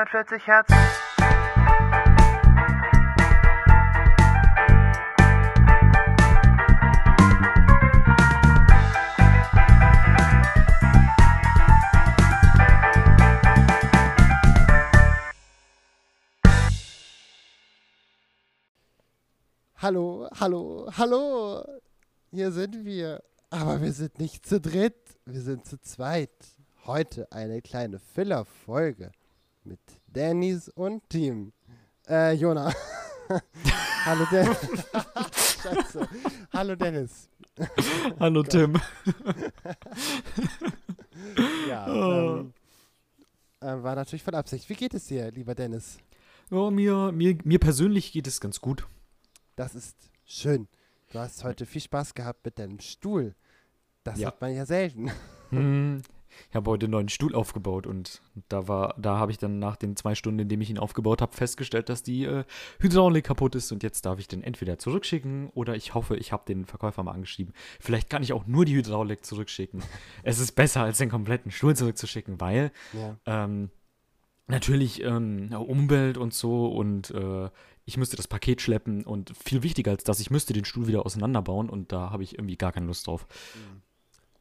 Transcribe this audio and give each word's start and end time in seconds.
140 0.00 0.46
Hertz. 0.46 0.70
Hallo, 19.76 20.28
hallo, 20.32 20.90
hallo. 20.96 21.62
Hier 22.30 22.52
sind 22.52 22.86
wir. 22.86 23.22
Aber 23.50 23.82
wir 23.82 23.92
sind 23.92 24.18
nicht 24.18 24.46
zu 24.46 24.62
dritt. 24.62 24.94
Wir 25.26 25.42
sind 25.42 25.66
zu 25.66 25.78
zweit. 25.78 26.30
Heute 26.86 27.30
eine 27.32 27.60
kleine 27.60 27.98
Filler-Folge 27.98 29.12
mit 29.70 29.78
Dennis 30.08 30.68
und 30.70 31.08
Team. 31.08 31.52
Äh, 32.08 32.32
Jona. 32.34 32.72
hallo 34.04 34.26
Dennis. 34.32 34.58
Scheiße. 35.62 36.08
Hallo 36.52 36.74
Dennis. 36.74 37.28
Hallo 38.18 38.42
Tim. 38.42 38.74
ja, 41.68 41.86
Oh. 41.88 42.38
ähm, 42.40 42.52
äh, 43.60 43.80
war 43.82 43.94
natürlich 43.94 44.24
von 44.24 44.34
Absicht. 44.34 44.68
Wie 44.68 44.74
geht 44.74 44.94
es 44.94 45.06
dir, 45.06 45.30
lieber 45.30 45.54
Dennis? 45.54 45.98
Ja, 46.50 46.68
mir, 46.70 47.12
mir, 47.12 47.38
mir 47.44 47.60
persönlich 47.60 48.10
geht 48.10 48.26
es 48.26 48.40
ganz 48.40 48.60
gut. 48.60 48.88
Das 49.54 49.76
ist 49.76 49.96
schön. 50.24 50.66
Du 51.12 51.20
hast 51.20 51.44
heute 51.44 51.64
viel 51.64 51.80
Spaß 51.82 52.14
gehabt 52.14 52.44
mit 52.44 52.58
deinem 52.58 52.80
Stuhl. 52.80 53.36
Das 54.02 54.18
Ja. 54.18 54.28
hat 54.28 54.40
man 54.40 54.52
ja 54.52 54.66
selten. 54.66 55.12
Hm, 55.50 56.02
Ich 56.48 56.56
habe 56.56 56.70
heute 56.70 56.86
einen 56.86 56.92
neuen 56.92 57.08
Stuhl 57.08 57.34
aufgebaut 57.34 57.86
und 57.86 58.22
da 58.48 58.68
war, 58.68 58.94
da 58.98 59.18
habe 59.18 59.32
ich 59.32 59.38
dann 59.38 59.58
nach 59.58 59.76
den 59.76 59.96
zwei 59.96 60.14
Stunden, 60.14 60.40
in 60.40 60.48
denen 60.48 60.62
ich 60.62 60.70
ihn 60.70 60.78
aufgebaut 60.78 61.22
habe, 61.22 61.34
festgestellt, 61.34 61.88
dass 61.88 62.02
die 62.02 62.24
äh, 62.24 62.44
Hydraulik 62.78 63.24
kaputt 63.24 63.54
ist 63.54 63.72
und 63.72 63.82
jetzt 63.82 64.06
darf 64.06 64.18
ich 64.18 64.28
den 64.28 64.42
entweder 64.42 64.78
zurückschicken 64.78 65.50
oder 65.50 65.76
ich 65.76 65.94
hoffe, 65.94 66.16
ich 66.16 66.32
habe 66.32 66.44
den 66.46 66.64
Verkäufer 66.64 67.02
mal 67.02 67.12
angeschrieben. 67.12 67.52
Vielleicht 67.80 68.10
kann 68.10 68.22
ich 68.22 68.32
auch 68.32 68.46
nur 68.46 68.64
die 68.64 68.74
Hydraulik 68.74 69.24
zurückschicken. 69.24 69.82
es 70.22 70.38
ist 70.38 70.52
besser, 70.52 70.82
als 70.82 70.98
den 70.98 71.10
kompletten 71.10 71.50
Stuhl 71.50 71.76
zurückzuschicken, 71.76 72.40
weil 72.40 72.72
Ja. 72.92 73.16
ähm, 73.26 73.70
natürlich 74.46 75.02
ähm, 75.02 75.52
Umwelt 75.52 76.18
und 76.18 76.34
so 76.34 76.66
und 76.66 77.10
äh, 77.10 77.48
ich 77.84 77.96
müsste 77.96 78.16
das 78.16 78.28
Paket 78.28 78.60
schleppen 78.60 79.04
und 79.04 79.32
viel 79.36 79.62
wichtiger 79.62 79.90
als 79.92 80.04
das, 80.04 80.20
ich 80.20 80.30
müsste 80.30 80.52
den 80.52 80.64
Stuhl 80.64 80.86
wieder 80.86 81.06
auseinanderbauen 81.06 81.68
und 81.70 81.92
da 81.92 82.10
habe 82.10 82.22
ich 82.22 82.34
irgendwie 82.34 82.56
gar 82.56 82.72
keine 82.72 82.86
Lust 82.86 83.06
drauf. 83.06 83.26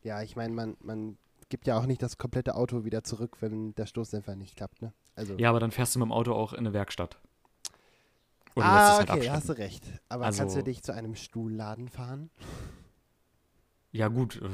Ja, 0.03 0.21
ich 0.21 0.35
meine, 0.35 0.53
man, 0.53 0.77
man 0.81 1.17
gibt 1.49 1.67
ja 1.67 1.77
auch 1.79 1.85
nicht 1.85 2.01
das 2.01 2.17
komplette 2.17 2.55
Auto 2.55 2.83
wieder 2.85 3.03
zurück, 3.03 3.37
wenn 3.41 3.73
der 3.75 3.85
Stoßdämpfer 3.85 4.35
nicht 4.35 4.55
klappt, 4.55 4.81
ne? 4.81 4.93
Also, 5.15 5.35
Ja, 5.37 5.49
aber 5.49 5.59
dann 5.59 5.71
fährst 5.71 5.95
du 5.95 5.99
mit 5.99 6.05
dem 6.07 6.11
Auto 6.11 6.33
auch 6.33 6.53
in 6.53 6.59
eine 6.59 6.73
Werkstatt. 6.73 7.19
Oder 8.55 8.65
ah, 8.65 8.75
lässt 8.75 8.91
es 8.91 8.97
halt 8.99 9.09
okay, 9.09 9.11
abschleppen. 9.29 9.37
hast 9.37 9.49
du 9.49 9.53
recht. 9.53 9.83
Aber 10.09 10.25
Also- 10.25 10.39
kannst 10.39 10.55
du 10.55 10.63
dich 10.63 10.81
zu 10.83 10.93
einem 10.93 11.15
Stuhlladen 11.15 11.89
fahren? 11.89 12.29
Ja, 13.91 14.07
gut. 14.07 14.41
äh, 14.41 14.49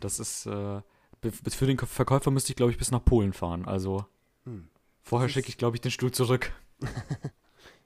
Das 0.00 0.18
ist. 0.18 0.46
Äh, 0.46 0.80
für 1.22 1.66
den 1.66 1.78
Verkäufer 1.78 2.30
müsste 2.30 2.52
ich, 2.52 2.56
glaube 2.56 2.72
ich, 2.72 2.78
bis 2.78 2.90
nach 2.90 3.04
Polen 3.04 3.34
fahren. 3.34 3.66
Also 3.66 4.06
Hm. 4.44 4.68
vorher 5.02 5.28
schicke 5.28 5.48
ich, 5.50 5.58
glaube 5.58 5.76
ich, 5.76 5.80
den 5.82 5.90
Stuhl 5.90 6.10
zurück. 6.12 6.52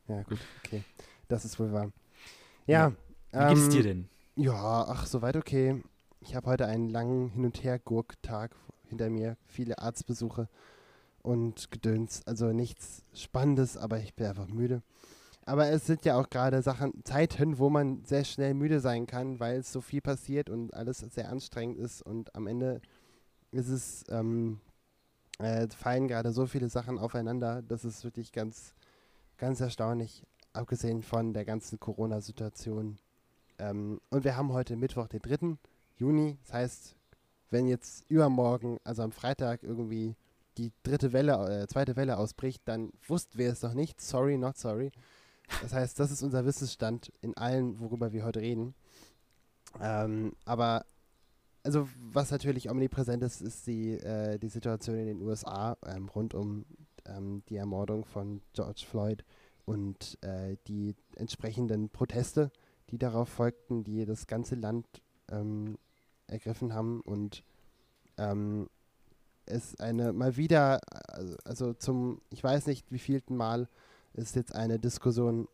Ja, 0.07 0.23
gut, 0.25 0.39
okay. 0.63 0.85
Das 1.29 1.47
ist 1.47 1.59
wohl 1.59 1.73
wahr. 1.73 1.91
Ja. 2.67 2.93
Wie 3.33 3.39
geht 3.49 3.57
es 3.57 3.65
ähm, 3.65 3.71
dir 3.71 3.83
denn? 3.83 4.09
Ja, 4.37 4.85
ach, 4.87 5.07
soweit 5.07 5.35
okay. 5.35 5.83
Ich 6.27 6.35
habe 6.35 6.49
heute 6.49 6.67
einen 6.67 6.89
langen 6.89 7.29
Hin- 7.29 7.45
und 7.45 7.63
Her-Gurk-Tag 7.63 8.57
hinter 8.89 9.11
mir, 9.11 9.37
viele 9.47 9.79
Arztbesuche 9.79 10.49
und 11.23 11.71
Gedöns. 11.71 12.23
Also 12.27 12.51
nichts 12.51 13.05
Spannendes, 13.13 13.77
aber 13.77 13.99
ich 13.99 14.15
bin 14.15 14.27
einfach 14.29 14.49
müde. 14.49 14.83
Aber 15.45 15.69
es 15.69 15.87
sind 15.87 16.07
ja 16.07 16.19
auch 16.19 16.31
gerade 16.31 16.63
Sachen, 16.63 17.05
Zeiten, 17.05 17.59
wo 17.59 17.69
man 17.69 18.05
sehr 18.07 18.25
schnell 18.25 18.55
müde 18.55 18.81
sein 18.81 19.07
kann, 19.07 19.39
weil 19.39 19.59
es 19.59 19.71
so 19.71 19.83
viel 19.83 20.01
passiert 20.01 20.49
und 20.49 20.73
alles 20.73 20.99
sehr 20.99 21.29
anstrengend 21.29 21.77
ist 21.77 22.01
und 22.01 22.35
am 22.35 22.47
Ende 22.47 22.81
ist 23.51 23.69
es, 23.69 24.05
ähm, 24.09 24.61
äh, 25.41 25.69
fallen 25.69 26.09
gerade 26.09 26.33
so 26.33 26.47
viele 26.47 26.71
Sachen 26.71 26.99
aufeinander, 26.99 27.61
das 27.61 27.85
ist 27.85 28.03
wirklich 28.03 28.33
ganz, 28.33 28.75
ganz 29.37 29.61
erstaunlich, 29.61 30.25
abgesehen 30.55 31.03
von 31.03 31.35
der 31.35 31.45
ganzen 31.45 31.79
Corona-Situation. 31.79 32.97
Ähm, 33.59 34.01
und 34.09 34.25
wir 34.25 34.39
haben 34.39 34.55
heute 34.55 34.75
Mittwoch, 34.77 35.09
den 35.09 35.21
3. 35.21 35.59
Juni. 35.97 36.39
Das 36.43 36.53
heißt, 36.53 36.97
wenn 37.51 37.67
jetzt 37.67 38.09
übermorgen, 38.11 38.79
also 38.85 39.03
am 39.03 39.13
Freitag, 39.13 39.63
irgendwie 39.63 40.17
die 40.59 40.73
dritte 40.83 41.13
Welle, 41.13 41.63
äh, 41.63 41.67
zweite 41.67 41.97
Welle 41.97 42.17
ausbricht, 42.17 42.63
dann 42.67 42.91
wussten 43.07 43.39
wir 43.39 43.51
es 43.51 43.63
noch 43.63 43.75
nicht. 43.75 44.01
Sorry, 44.01 44.39
not 44.39 44.57
sorry. 44.57 44.93
Das 45.63 45.73
heißt, 45.73 45.99
das 45.99 46.11
ist 46.11 46.23
unser 46.23 46.45
Wissensstand 46.45 47.13
in 47.21 47.37
allen, 47.37 47.81
worüber 47.81 48.13
wir 48.13 48.25
heute 48.25 48.41
reden. 48.41 48.75
Ähm, 49.81 50.33
aber, 50.45 50.85
also, 51.63 51.89
was 52.13 52.31
natürlich 52.31 52.71
omnipräsent 52.71 53.23
ist, 53.23 53.41
ist 53.41 53.67
die, 53.67 53.93
äh, 53.93 54.39
die 54.39 54.49
Situation 54.49 54.97
in 54.97 55.07
den 55.07 55.23
USA 55.23 55.77
ähm, 55.87 56.09
rund 56.09 56.35
um 56.35 56.65
ähm, 57.07 57.43
die 57.49 57.57
Ermordung 57.57 58.05
von 58.05 58.41
George 58.53 58.85
Floyd 58.89 59.25
und 59.65 60.19
äh, 60.23 60.57
die 60.69 60.95
entsprechenden 61.17 61.89
Proteste, 61.89 62.51
die 62.91 62.99
darauf 62.99 63.29
folgten, 63.29 63.85
die 63.85 64.05
das 64.05 64.27
ganze 64.27 64.55
Land 64.55 64.87
ähm, 65.31 65.79
ergriffen 66.27 66.75
haben 66.75 67.01
und 67.01 67.43
ähm, 68.17 68.69
es 69.47 69.79
eine 69.79 70.13
mal 70.13 70.37
wieder, 70.37 70.81
also, 71.45 71.75
zum, 71.75 72.21
ich 72.31 72.43
weiß 72.43 72.67
nicht 72.67 72.91
wievielten 72.91 73.37
Mal 73.37 73.69
es 74.15 74.35
jetzt 74.35 74.55
eine 74.55 74.79
Diskussion 74.79 75.49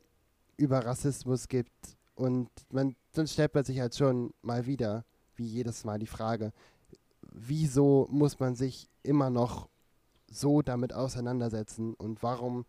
über 0.57 0.85
Rassismus 0.85 1.49
gibt 1.49 1.97
und 2.15 2.51
man, 2.71 2.95
dann 3.13 3.27
stellt 3.27 3.55
man 3.55 3.65
sich 3.65 3.81
halt 3.81 3.97
schon 3.97 4.35
mal 4.43 4.67
wieder, 4.67 5.05
wie 5.37 5.47
jedes 5.47 5.85
Mal 5.85 5.99
die 5.99 6.07
Frage, 6.07 6.53
wieso 7.33 8.07
muss 8.11 8.39
man 8.39 8.55
sich 8.55 8.89
immer 9.03 9.31
noch 9.31 9.69
so 10.31 10.63
damit 10.63 10.93
auseinandersetzen 10.93 11.95
und 11.95 12.23
warum 12.23 12.67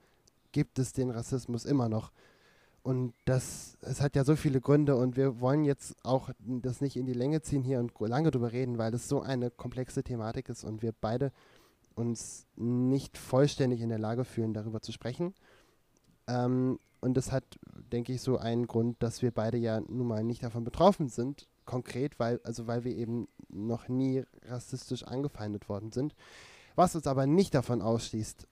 gibt 0.51 0.79
es 0.79 0.93
den 0.93 1.11
Rassismus 1.11 1.65
immer 1.65 1.89
noch? 1.89 2.11
Und 2.83 3.13
das, 3.25 3.77
es 3.81 4.01
hat 4.01 4.15
ja 4.15 4.23
so 4.23 4.35
viele 4.35 4.59
Gründe 4.59 4.95
und 4.95 5.15
wir 5.15 5.39
wollen 5.39 5.63
jetzt 5.63 5.95
auch 6.03 6.31
das 6.39 6.81
nicht 6.81 6.95
in 6.95 7.05
die 7.05 7.13
Länge 7.13 7.41
ziehen 7.41 7.63
hier 7.63 7.79
und 7.79 7.93
lange 7.99 8.31
drüber 8.31 8.51
reden, 8.51 8.79
weil 8.79 8.93
es 8.93 9.07
so 9.07 9.21
eine 9.21 9.51
komplexe 9.51 10.03
Thematik 10.03 10.49
ist 10.49 10.63
und 10.63 10.81
wir 10.81 10.91
beide 10.99 11.31
uns 11.93 12.47
nicht 12.55 13.19
vollständig 13.19 13.81
in 13.81 13.89
der 13.89 13.99
Lage 13.99 14.25
fühlen, 14.25 14.53
darüber 14.53 14.81
zu 14.81 14.91
sprechen. 14.91 15.35
Ähm, 16.27 16.79
und 17.01 17.15
das 17.15 17.31
hat, 17.31 17.43
denke 17.91 18.13
ich, 18.13 18.21
so 18.21 18.37
einen 18.37 18.65
Grund, 18.65 19.01
dass 19.03 19.21
wir 19.21 19.31
beide 19.31 19.57
ja 19.57 19.81
nun 19.81 20.07
mal 20.07 20.23
nicht 20.23 20.43
davon 20.43 20.63
betroffen 20.63 21.07
sind, 21.07 21.47
konkret, 21.65 22.19
weil, 22.19 22.39
also 22.43 22.65
weil 22.65 22.83
wir 22.83 22.95
eben 22.95 23.27
noch 23.49 23.89
nie 23.89 24.23
rassistisch 24.47 25.03
angefeindet 25.03 25.69
worden 25.69 25.91
sind. 25.91 26.15
Was 26.75 26.95
uns 26.95 27.05
aber 27.05 27.27
nicht 27.27 27.53
davon 27.53 27.81
ausschließt, 27.81 28.47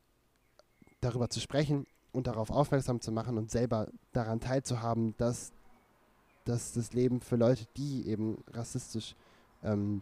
darüber 1.01 1.29
zu 1.29 1.39
sprechen 1.39 1.87
und 2.11 2.27
darauf 2.27 2.49
aufmerksam 2.49 3.01
zu 3.01 3.11
machen 3.11 3.37
und 3.37 3.51
selber 3.51 3.87
daran 4.13 4.39
teilzuhaben, 4.39 5.15
dass, 5.17 5.51
dass 6.45 6.73
das 6.73 6.93
Leben 6.93 7.21
für 7.21 7.35
Leute, 7.35 7.65
die 7.77 8.07
eben 8.07 8.43
rassistisch 8.53 9.15
ähm, 9.63 10.01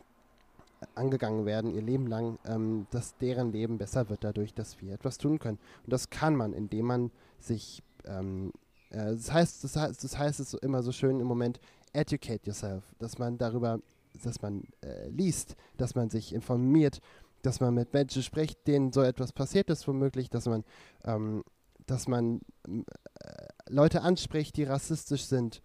angegangen 0.95 1.45
werden, 1.45 1.73
ihr 1.73 1.81
Leben 1.81 2.07
lang, 2.07 2.37
ähm, 2.45 2.87
dass 2.91 3.17
deren 3.17 3.51
Leben 3.51 3.77
besser 3.77 4.09
wird 4.09 4.23
dadurch, 4.23 4.53
dass 4.53 4.81
wir 4.81 4.93
etwas 4.93 5.17
tun 5.17 5.39
können. 5.39 5.59
Und 5.83 5.93
das 5.93 6.09
kann 6.09 6.35
man, 6.35 6.53
indem 6.53 6.85
man 6.85 7.11
sich, 7.39 7.83
ähm, 8.05 8.51
äh, 8.91 9.11
das, 9.11 9.31
heißt, 9.31 9.63
das 9.63 9.75
heißt, 9.75 10.03
das 10.03 10.17
heißt 10.17 10.39
es 10.39 10.53
immer 10.53 10.83
so 10.83 10.91
schön 10.91 11.19
im 11.19 11.27
Moment, 11.27 11.59
educate 11.93 12.45
yourself, 12.45 12.83
dass 12.99 13.17
man 13.17 13.37
darüber, 13.37 13.79
dass 14.23 14.41
man 14.41 14.63
äh, 14.81 15.09
liest, 15.09 15.55
dass 15.77 15.95
man 15.95 16.09
sich 16.09 16.33
informiert, 16.33 17.01
dass 17.41 17.59
man 17.59 17.73
mit 17.73 17.93
Menschen 17.93 18.23
spricht, 18.23 18.67
denen 18.67 18.91
so 18.91 19.01
etwas 19.01 19.31
passiert 19.31 19.69
ist, 19.69 19.87
womöglich, 19.87 20.29
dass 20.29 20.45
man, 20.45 20.63
ähm, 21.05 21.43
dass 21.87 22.07
man 22.07 22.41
ähm, 22.67 22.85
äh, 23.21 23.47
Leute 23.69 24.01
anspricht, 24.01 24.55
die 24.57 24.63
rassistisch 24.63 25.25
sind, 25.25 25.63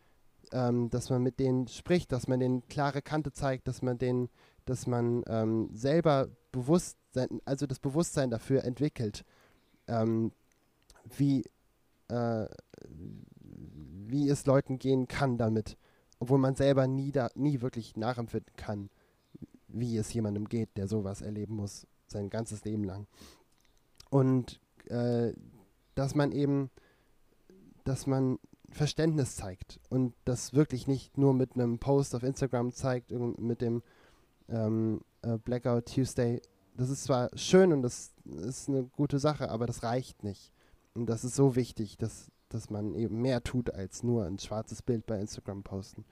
ähm, 0.53 0.89
dass 0.91 1.11
man 1.11 1.23
mit 1.23 1.39
denen 1.39 1.69
spricht, 1.69 2.13
dass 2.13 2.29
man 2.29 2.41
denen 2.41 2.67
klare 2.69 3.03
Kante 3.03 3.33
zeigt, 3.33 3.69
dass 3.69 3.83
man 3.83 3.99
denen, 3.99 4.29
dass 4.65 4.87
man 4.87 5.23
ähm, 5.27 5.69
selber 5.73 6.29
Bewusstsein, 6.53 7.41
also 7.45 7.67
das 7.67 7.79
Bewusstsein 7.79 8.31
dafür 8.31 8.65
entwickelt, 8.65 9.25
ähm, 9.89 10.33
wie, 11.17 11.45
äh, 12.09 12.47
wie 12.89 14.29
es 14.29 14.47
Leuten 14.47 14.79
gehen 14.79 15.09
kann 15.09 15.39
damit, 15.39 15.77
obwohl 16.19 16.39
man 16.39 16.55
selber 16.55 16.87
nie, 16.87 17.13
da, 17.13 17.31
nie 17.35 17.61
wirklich 17.61 17.97
nachempfinden 17.97 18.55
kann, 18.57 18.91
wie 19.69 19.97
es 19.97 20.13
jemandem 20.13 20.49
geht, 20.49 20.77
der 20.77 20.87
sowas 20.87 21.23
erleben 21.23 21.57
muss, 21.57 21.87
sein 22.07 22.31
ganzes 22.31 22.65
Leben 22.65 22.85
lang. 22.85 23.07
Und 24.11 24.61
äh, 24.89 25.33
dass 25.95 26.15
man 26.15 26.33
eben, 26.33 26.71
dass 27.85 28.07
man 28.07 28.39
Verständnis 28.71 29.37
zeigt 29.37 29.81
und 29.91 30.15
das 30.25 30.55
wirklich 30.55 30.87
nicht 30.87 31.19
nur 31.19 31.35
mit 31.35 31.55
einem 31.55 31.79
Post 31.79 32.15
auf 32.15 32.23
Instagram 32.23 32.73
zeigt, 32.73 33.11
mit 33.11 33.61
dem 33.61 33.83
ähm, 34.49 35.03
äh, 35.23 35.37
Blackout 35.37 35.87
Tuesday 35.87 36.41
das 36.77 36.91
ist 36.91 37.05
zwar 37.05 37.31
schön 37.35 37.73
und 37.73 37.83
das 37.83 38.13
ist 38.25 38.69
eine 38.69 38.85
gute 38.85 39.19
Sache, 39.19 39.51
aber 39.51 39.67
das 39.67 39.83
reicht 39.83 40.25
nicht. 40.25 40.53
Und 40.95 41.07
das 41.07 41.25
ist 41.25 41.35
so 41.35 41.57
wichtig, 41.57 41.97
dass, 41.99 42.31
dass 42.49 42.71
man 42.71 42.95
eben 42.95 43.21
mehr 43.21 43.43
tut, 43.43 43.71
als 43.71 44.03
nur 44.03 44.25
ein 44.25 44.39
schwarzes 44.39 44.83
Bild 44.83 45.07
bei 45.07 45.19
Instagram 45.19 45.63
posten. 45.63 46.05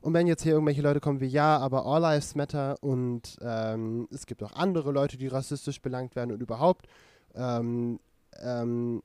Und 0.00 0.14
wenn 0.14 0.28
jetzt 0.28 0.42
hier 0.42 0.52
irgendwelche 0.52 0.82
Leute 0.82 1.00
kommen 1.00 1.20
wie, 1.20 1.26
ja, 1.26 1.58
aber 1.58 1.84
All 1.84 2.00
Lives 2.00 2.36
Matter 2.36 2.76
und 2.80 3.36
ähm, 3.40 4.08
es 4.12 4.26
gibt 4.26 4.42
auch 4.42 4.52
andere 4.52 4.92
Leute, 4.92 5.16
die 5.16 5.26
rassistisch 5.26 5.82
belangt 5.82 6.14
werden 6.14 6.32
und 6.32 6.40
überhaupt, 6.40 6.86
ähm, 7.34 7.98
ähm, 8.40 9.02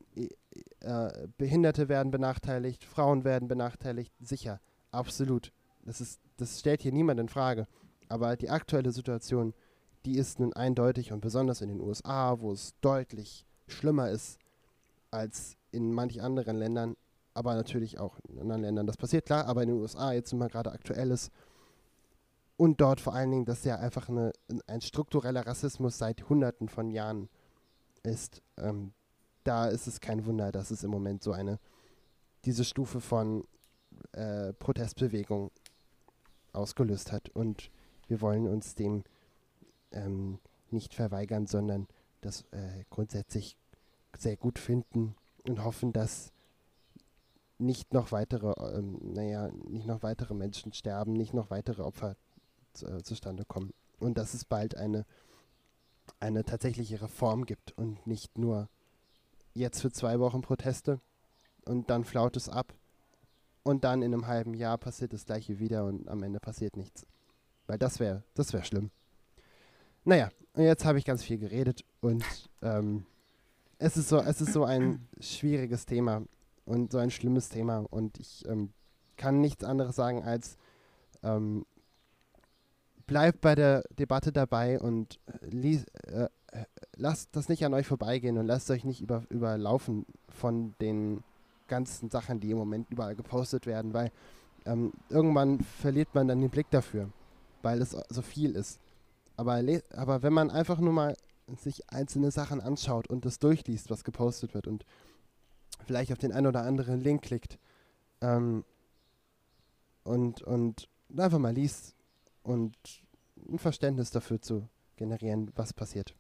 äh, 0.80 1.28
Behinderte 1.38 1.90
werden 1.90 2.12
benachteiligt, 2.12 2.84
Frauen 2.84 3.24
werden 3.24 3.48
benachteiligt, 3.48 4.14
sicher, 4.20 4.60
absolut. 4.92 5.52
Das, 5.84 6.02
ist, 6.02 6.20
das 6.38 6.60
stellt 6.60 6.82
hier 6.82 6.92
niemand 6.92 7.20
in 7.20 7.30
Frage. 7.30 7.68
Aber 8.10 8.36
die 8.36 8.50
aktuelle 8.50 8.92
Situation, 8.92 9.54
die 10.06 10.18
ist 10.18 10.40
nun 10.40 10.54
eindeutig 10.54 11.12
und 11.12 11.22
besonders 11.22 11.62
in 11.62 11.70
den 11.70 11.82
USA, 11.82 12.40
wo 12.40 12.52
es 12.52 12.74
deutlich 12.82 13.46
schlimmer 13.68 14.10
ist 14.10 14.40
als 15.12 15.58
in 15.72 15.94
manch 15.94 16.22
anderen 16.22 16.58
Ländern, 16.58 16.96
aber 17.34 17.56
natürlich 17.56 18.00
auch 18.00 18.20
in 18.28 18.40
anderen 18.40 18.62
Ländern. 18.62 18.88
Das 18.88 18.98
passiert 18.98 19.26
klar, 19.26 19.46
aber 19.48 19.64
in 19.64 19.70
den 19.70 19.80
USA 19.80 20.12
jetzt 20.12 20.34
mal 20.34 20.50
gerade 20.50 20.72
aktuell 20.72 21.12
ist 21.12 21.32
und 22.58 22.82
dort 22.82 23.02
vor 23.02 23.14
allen 23.14 23.32
Dingen, 23.32 23.46
dass 23.46 23.64
ja 23.64 23.78
einfach 23.78 24.10
eine, 24.10 24.32
ein 24.68 24.82
struktureller 24.82 25.46
Rassismus 25.46 25.98
seit 25.98 26.30
Hunderten 26.30 26.70
von 26.70 26.92
Jahren 26.92 27.30
ist. 28.04 28.42
Ähm, 28.58 28.94
da 29.44 29.68
ist 29.68 29.88
es 29.88 30.00
kein 30.00 30.26
Wunder, 30.26 30.52
dass 30.52 30.72
es 30.72 30.84
im 30.84 30.92
Moment 30.92 31.24
so 31.24 31.32
eine 31.32 31.60
diese 32.46 32.66
Stufe 32.66 33.02
von 33.02 33.46
äh, 34.12 34.54
Protestbewegung 34.54 35.52
ausgelöst 36.52 37.12
hat 37.12 37.30
und 37.30 37.72
wir 38.08 38.22
wollen 38.22 38.48
uns 38.48 38.76
dem 38.76 39.04
ähm, 39.92 40.40
nicht 40.70 40.94
verweigern, 40.94 41.48
sondern 41.48 41.88
das 42.22 42.42
äh, 42.52 42.84
grundsätzlich 42.90 43.58
sehr 44.18 44.38
gut 44.38 44.60
finden 44.60 45.16
und 45.48 45.64
hoffen, 45.64 45.94
dass 45.94 46.32
nicht 47.58 47.94
noch 47.94 48.12
weitere, 48.12 48.54
ähm, 48.78 49.00
naja, 49.02 49.50
nicht 49.68 49.88
noch 49.88 50.04
weitere 50.04 50.34
Menschen 50.34 50.74
sterben, 50.74 51.14
nicht 51.14 51.34
noch 51.34 51.50
weitere 51.50 51.82
Opfer 51.82 52.16
zu, 52.74 52.88
äh, 52.88 53.04
zustande 53.04 53.46
kommen. 53.46 53.74
Und 54.00 54.18
dass 54.18 54.34
es 54.34 54.46
bald 54.46 54.76
eine, 54.76 55.06
eine 56.20 56.44
tatsächliche 56.44 57.02
Reform 57.02 57.46
gibt 57.46 57.72
und 57.78 58.06
nicht 58.06 58.38
nur 58.38 58.70
jetzt 59.54 59.82
für 59.82 59.92
zwei 59.92 60.20
Wochen 60.20 60.42
Proteste 60.42 61.00
und 61.66 61.90
dann 61.90 62.04
flaut 62.04 62.36
es 62.38 62.50
ab 62.50 62.74
und 63.64 63.84
dann 63.84 64.02
in 64.02 64.14
einem 64.14 64.28
halben 64.28 64.54
Jahr 64.54 64.78
passiert 64.78 65.14
das 65.14 65.26
gleiche 65.26 65.60
wieder 65.60 65.86
und 65.86 66.08
am 66.10 66.24
Ende 66.24 66.40
passiert 66.40 66.76
nichts. 66.76 67.06
Weil 67.68 67.78
das 67.78 68.00
wäre, 68.00 68.24
das 68.34 68.52
wäre 68.54 68.66
schlimm. 68.66 68.92
Naja, 70.04 70.30
und 70.54 70.64
jetzt 70.64 70.86
habe 70.86 70.98
ich 70.98 71.06
ganz 71.06 71.24
viel 71.24 71.38
geredet 71.38 71.86
und 72.02 72.26
ähm, 72.62 73.06
es 73.78 73.98
ist 73.98 74.10
so, 74.10 74.20
es 74.20 74.42
ist 74.42 74.54
so 74.54 74.66
ein 74.66 75.08
schwieriges 75.20 75.86
Thema 75.86 76.24
und 76.66 76.92
so 76.92 76.98
ein 76.98 77.12
schlimmes 77.12 77.50
Thema 77.50 77.86
und 77.90 78.20
ich 78.20 78.46
ähm, 78.48 78.74
kann 79.18 79.40
nichts 79.40 79.64
anderes 79.64 79.96
sagen 79.96 80.24
als 80.24 80.58
ähm, 81.24 81.66
bleibt 83.08 83.42
bei 83.42 83.56
der 83.56 83.84
Debatte 83.98 84.32
dabei 84.32 84.80
und 84.80 85.20
äh, 85.42 85.76
äh, 86.08 86.30
lasst 86.96 87.36
das 87.36 87.50
nicht 87.50 87.66
an 87.66 87.74
euch 87.74 87.88
vorbeigehen 87.88 88.38
und 88.38 88.46
lasst 88.46 88.70
euch 88.72 88.84
nicht 88.84 89.02
über, 89.02 89.24
überlaufen 89.30 90.06
von 90.30 90.76
den 90.82 91.24
ganzen 91.68 92.10
Sachen, 92.10 92.40
die 92.40 92.52
im 92.52 92.58
Moment 92.58 92.90
überall 92.92 93.16
gepostet 93.16 93.66
werden, 93.66 93.94
weil 93.94 94.12
ähm, 94.66 94.94
irgendwann 95.10 95.60
verliert 95.60 96.14
man 96.14 96.28
dann 96.28 96.42
den 96.42 96.50
Blick 96.50 96.70
dafür, 96.70 97.10
weil 97.62 97.82
es 97.82 97.92
so 98.10 98.22
viel 98.22 98.56
ist. 98.56 98.80
Aber, 99.36 99.62
aber 99.92 100.22
wenn 100.22 100.34
man 100.34 100.52
einfach 100.52 100.80
nur 100.80 100.94
mal 100.94 101.16
sich 101.58 101.90
einzelne 101.90 102.32
Sachen 102.32 102.62
anschaut 102.62 103.08
und 103.08 103.26
das 103.26 103.40
durchliest, 103.40 103.90
was 103.90 104.04
gepostet 104.04 104.54
wird 104.54 104.68
und 104.68 104.86
vielleicht 105.86 106.12
auf 106.12 106.18
den 106.18 106.32
einen 106.32 106.48
oder 106.48 106.64
anderen 106.64 107.02
Link 107.02 107.24
klickt 107.24 107.58
ähm, 108.22 108.64
und, 110.04 110.42
und 110.44 110.88
einfach 111.18 111.40
mal 111.40 111.54
liest 111.54 111.96
und 112.44 112.76
ein 113.50 113.60
Verständnis 113.60 114.12
dafür 114.12 114.42
zu 114.42 114.68
generieren, 114.96 115.52
was 115.56 115.74
passiert. 115.74 116.16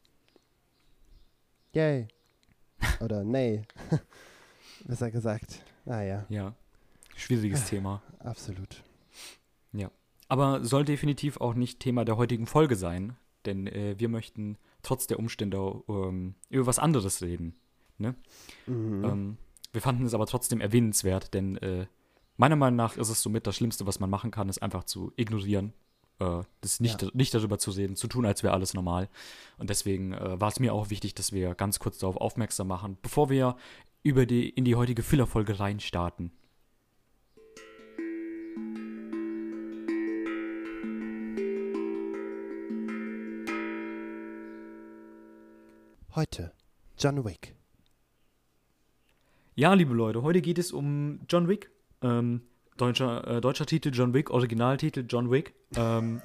Yay. 1.73 2.07
Oder 3.01 3.23
nee. 3.23 3.63
Besser 4.85 5.11
gesagt. 5.11 5.63
Naja. 5.85 6.25
Ja. 6.29 6.53
Schwieriges 7.15 7.65
Thema. 7.65 8.01
Absolut. 8.19 8.83
Ja. 9.71 9.91
Aber 10.27 10.63
soll 10.63 10.85
definitiv 10.85 11.37
auch 11.37 11.53
nicht 11.53 11.79
Thema 11.79 12.05
der 12.05 12.17
heutigen 12.17 12.47
Folge 12.47 12.75
sein, 12.75 13.15
denn 13.45 13.67
äh, 13.67 13.95
wir 13.97 14.09
möchten 14.09 14.57
trotz 14.81 15.07
der 15.07 15.19
Umstände 15.19 15.83
ähm, 15.87 16.35
über 16.49 16.65
was 16.65 16.79
anderes 16.79 17.21
reden. 17.21 17.55
Ne? 17.97 18.15
Mhm. 18.65 19.03
Ähm, 19.03 19.37
wir 19.71 19.81
fanden 19.81 20.05
es 20.05 20.13
aber 20.13 20.25
trotzdem 20.25 20.61
erwähnenswert, 20.61 21.33
denn 21.33 21.57
äh, 21.57 21.87
meiner 22.37 22.55
Meinung 22.55 22.77
nach 22.77 22.97
ist 22.97 23.09
es 23.09 23.21
somit 23.21 23.47
das 23.47 23.55
Schlimmste, 23.55 23.85
was 23.85 23.99
man 23.99 24.09
machen 24.09 24.31
kann, 24.31 24.49
ist 24.49 24.61
einfach 24.61 24.83
zu 24.83 25.11
ignorieren. 25.15 25.73
Äh, 26.23 26.43
das 26.61 26.79
nicht, 26.79 27.01
ja. 27.01 27.09
nicht 27.13 27.33
darüber 27.33 27.57
zu 27.57 27.71
reden, 27.71 27.95
zu 27.95 28.07
tun, 28.07 28.25
als 28.25 28.43
wäre 28.43 28.53
alles 28.53 28.73
normal. 28.73 29.09
Und 29.57 29.69
deswegen 29.69 30.13
äh, 30.13 30.39
war 30.39 30.49
es 30.49 30.59
mir 30.59 30.73
auch 30.73 30.89
wichtig, 30.89 31.13
dass 31.15 31.31
wir 31.31 31.55
ganz 31.55 31.79
kurz 31.79 31.97
darauf 31.99 32.17
aufmerksam 32.17 32.67
machen, 32.67 32.97
bevor 33.01 33.29
wir 33.29 33.55
über 34.01 34.25
die, 34.25 34.49
in 34.49 34.65
die 34.65 34.75
heutige 34.75 35.03
Füllerfolge 35.03 35.59
reinstarten. 35.59 36.31
Heute 46.15 46.53
John 46.97 47.25
Wick. 47.25 47.55
Ja, 49.55 49.73
liebe 49.73 49.93
Leute, 49.93 50.21
heute 50.21 50.41
geht 50.41 50.59
es 50.59 50.71
um 50.71 51.21
John 51.27 51.47
Wick. 51.47 51.71
Ähm, 52.01 52.43
deutscher, 52.77 53.27
äh, 53.27 53.41
deutscher 53.41 53.65
Titel 53.65 53.91
John 53.93 54.13
Wick, 54.13 54.29
Originaltitel 54.29 55.05
John 55.07 55.31
Wick. 55.31 55.53
Ähm, 55.75 56.21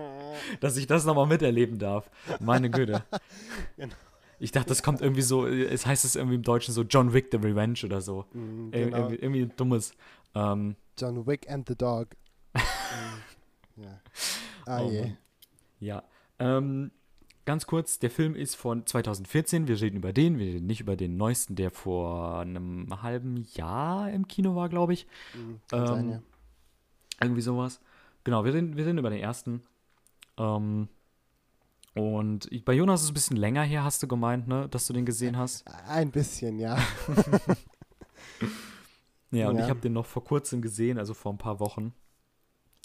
dass 0.60 0.76
ich 0.76 0.86
das 0.86 1.04
nochmal 1.04 1.26
miterleben 1.26 1.78
darf. 1.78 2.10
Meine 2.40 2.70
Güte. 2.70 3.04
Genau. 3.76 3.94
Ich 4.42 4.52
dachte, 4.52 4.68
das 4.70 4.82
kommt 4.82 5.02
irgendwie 5.02 5.20
so, 5.20 5.46
es 5.46 5.84
heißt 5.84 6.06
es 6.06 6.16
irgendwie 6.16 6.36
im 6.36 6.42
Deutschen 6.42 6.72
so 6.72 6.82
John 6.82 7.12
Wick 7.12 7.28
the 7.30 7.36
Revenge 7.36 7.80
oder 7.84 8.00
so. 8.00 8.24
Mm, 8.32 8.70
genau. 8.70 8.96
irgendwie, 8.96 9.16
irgendwie 9.16 9.42
ein 9.42 9.52
dummes. 9.56 9.92
Ähm, 10.34 10.76
John 10.98 11.26
Wick 11.26 11.50
and 11.50 11.68
the 11.68 11.76
Dog. 11.76 12.08
mm, 12.54 13.82
ja. 13.82 14.00
Ah 14.64 14.82
oh, 14.82 14.90
je. 14.90 15.12
Ja. 15.78 16.02
Ähm, 16.38 16.90
ganz 17.50 17.66
kurz, 17.66 17.98
der 17.98 18.12
Film 18.12 18.36
ist 18.36 18.54
von 18.54 18.86
2014. 18.86 19.66
Wir 19.66 19.80
reden 19.80 19.96
über 19.96 20.12
den, 20.12 20.38
wir 20.38 20.46
reden 20.46 20.66
nicht 20.68 20.80
über 20.80 20.94
den 20.94 21.16
neuesten, 21.16 21.56
der 21.56 21.72
vor 21.72 22.38
einem 22.38 23.02
halben 23.02 23.44
Jahr 23.54 24.08
im 24.08 24.28
Kino 24.28 24.54
war, 24.54 24.68
glaube 24.68 24.92
ich. 24.92 25.08
Mhm, 25.34 25.60
ähm, 25.72 25.86
sein, 25.86 26.10
ja. 26.10 26.22
Irgendwie 27.20 27.40
sowas. 27.40 27.80
Genau, 28.22 28.44
wir 28.44 28.54
reden, 28.54 28.76
wir 28.76 28.86
reden 28.86 28.98
über 28.98 29.10
den 29.10 29.18
ersten. 29.18 29.64
Ähm, 30.38 30.86
und 31.96 32.48
bei 32.64 32.72
Jonas 32.72 33.00
ist 33.00 33.06
es 33.06 33.10
ein 33.10 33.14
bisschen 33.14 33.36
länger 33.36 33.64
her, 33.64 33.82
hast 33.82 34.00
du 34.00 34.06
gemeint, 34.06 34.46
ne, 34.46 34.68
dass 34.68 34.86
du 34.86 34.92
den 34.92 35.04
gesehen 35.04 35.36
hast? 35.36 35.66
Ein 35.88 36.12
bisschen, 36.12 36.56
ja. 36.60 36.78
ja, 39.32 39.48
und 39.48 39.56
ja. 39.56 39.64
ich 39.64 39.70
habe 39.70 39.80
den 39.80 39.94
noch 39.94 40.06
vor 40.06 40.22
kurzem 40.22 40.62
gesehen, 40.62 40.98
also 40.98 41.14
vor 41.14 41.32
ein 41.32 41.38
paar 41.38 41.58
Wochen. 41.58 41.94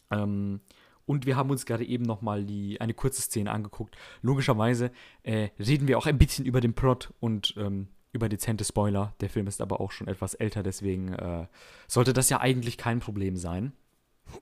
Ähm, 0.10 0.60
und 1.06 1.26
wir 1.26 1.36
haben 1.36 1.50
uns 1.50 1.66
gerade 1.66 1.86
eben 1.86 2.04
noch 2.04 2.22
mal 2.22 2.46
die, 2.46 2.82
eine 2.82 2.94
kurze 2.94 3.22
Szene 3.22 3.52
angeguckt. 3.52 3.96
Logischerweise 4.22 4.92
äh, 5.24 5.50
reden 5.60 5.88
wir 5.88 5.98
auch 5.98 6.06
ein 6.06 6.18
bisschen 6.18 6.46
über 6.46 6.62
den 6.62 6.74
Plot 6.74 7.14
und 7.20 7.54
ähm, 7.58 7.88
über 8.12 8.30
dezente 8.30 8.64
Spoiler. 8.64 9.14
Der 9.20 9.30
Film 9.30 9.48
ist 9.48 9.62
aber 9.62 9.82
auch 9.82 9.92
schon 9.92 10.08
etwas 10.08 10.34
älter, 10.34 10.64
deswegen 10.64 11.14
äh, 11.14 11.48
sollte 11.88 12.14
das 12.14 12.30
ja 12.30 12.40
eigentlich 12.40 12.78
kein 12.78 13.00
Problem 13.00 13.38
sein. 13.38 13.74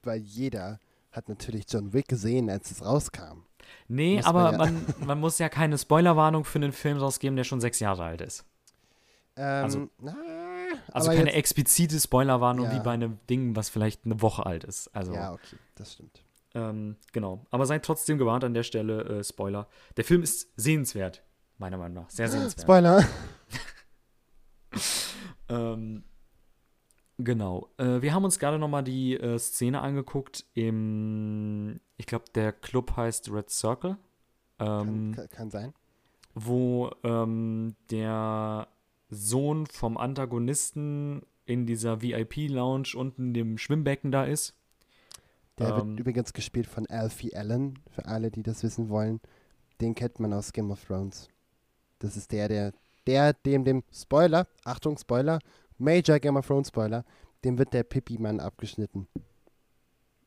Weil 0.03 0.19
jeder 0.19 0.79
hat 1.11 1.29
natürlich 1.29 1.65
John 1.69 1.93
Wick 1.93 2.07
gesehen, 2.07 2.49
als 2.49 2.71
es 2.71 2.85
rauskam. 2.85 3.43
Nee, 3.87 4.17
muss 4.17 4.25
aber 4.25 4.51
man, 4.53 4.53
ja 4.53 4.57
man, 4.97 5.07
man, 5.07 5.19
muss 5.19 5.39
ja 5.39 5.49
keine 5.49 5.77
Spoilerwarnung 5.77 6.45
für 6.45 6.59
einen 6.59 6.71
Film 6.71 6.97
rausgeben, 6.97 7.35
der 7.35 7.43
schon 7.43 7.61
sechs 7.61 7.79
Jahre 7.79 8.03
alt 8.03 8.21
ist. 8.21 8.45
Ähm, 9.35 9.63
also, 9.63 9.89
na, 9.99 10.15
also 10.91 11.09
keine 11.09 11.25
jetzt, 11.25 11.35
explizite 11.35 11.99
Spoilerwarnung 11.99 12.65
ja. 12.65 12.75
wie 12.75 12.79
bei 12.79 12.91
einem 12.91 13.19
Ding, 13.29 13.55
was 13.55 13.69
vielleicht 13.69 14.05
eine 14.05 14.21
Woche 14.21 14.45
alt 14.45 14.63
ist. 14.63 14.89
Also, 14.95 15.13
ja, 15.13 15.33
okay, 15.33 15.57
das 15.75 15.93
stimmt. 15.93 16.23
Ähm, 16.53 16.97
genau. 17.11 17.45
Aber 17.49 17.65
seid 17.65 17.83
trotzdem 17.83 18.17
gewarnt 18.17 18.43
an 18.43 18.53
der 18.53 18.63
Stelle, 18.63 19.03
äh, 19.19 19.23
Spoiler. 19.23 19.67
Der 19.97 20.03
Film 20.03 20.23
ist 20.23 20.49
sehenswert, 20.55 21.23
meiner 21.57 21.77
Meinung 21.77 22.03
nach. 22.03 22.09
Sehr 22.09 22.29
sehenswert. 22.29 22.61
Spoiler. 22.61 23.05
ähm, 25.49 26.03
Genau. 27.17 27.69
Äh, 27.77 28.01
wir 28.01 28.13
haben 28.13 28.25
uns 28.25 28.39
gerade 28.39 28.57
noch 28.57 28.67
mal 28.67 28.81
die 28.81 29.15
äh, 29.15 29.37
Szene 29.37 29.81
angeguckt 29.81 30.45
im, 30.53 31.79
ich 31.97 32.05
glaube, 32.05 32.25
der 32.33 32.51
Club 32.51 32.95
heißt 32.95 33.31
Red 33.31 33.49
Circle. 33.49 33.97
Ähm, 34.59 35.13
kann, 35.15 35.29
kann, 35.29 35.51
sein. 35.51 35.73
Wo 36.33 36.91
ähm, 37.03 37.75
der 37.91 38.67
Sohn 39.09 39.67
vom 39.67 39.97
Antagonisten 39.97 41.21
in 41.45 41.65
dieser 41.65 42.01
VIP-Lounge 42.01 42.93
unten 42.95 43.33
dem 43.33 43.57
Schwimmbecken 43.57 44.11
da 44.11 44.23
ist. 44.23 44.55
Der 45.59 45.67
wird 45.75 45.83
ähm, 45.83 45.97
übrigens 45.97 46.33
gespielt 46.33 46.67
von 46.67 46.87
Alfie 46.87 47.35
Allen, 47.35 47.79
für 47.89 48.05
alle, 48.05 48.31
die 48.31 48.43
das 48.43 48.63
wissen 48.63 48.89
wollen. 48.89 49.19
den 49.81 49.95
kennt 49.95 50.19
man 50.19 50.33
aus 50.33 50.51
Game 50.53 50.71
of 50.71 50.83
Thrones. 50.83 51.29
Das 51.99 52.17
ist 52.17 52.31
der, 52.31 52.47
der, 52.47 52.73
der, 53.05 53.33
dem, 53.33 53.63
dem, 53.63 53.83
Spoiler, 53.91 54.47
Achtung, 54.63 54.97
Spoiler, 54.97 55.39
Major 55.77 56.19
Game 56.19 56.37
of 56.37 56.47
Thrones 56.47 56.69
Spoiler, 56.69 57.05
dem 57.43 57.57
wird 57.57 57.73
der 57.73 57.83
Pippi-Mann 57.83 58.39
abgeschnitten. 58.39 59.07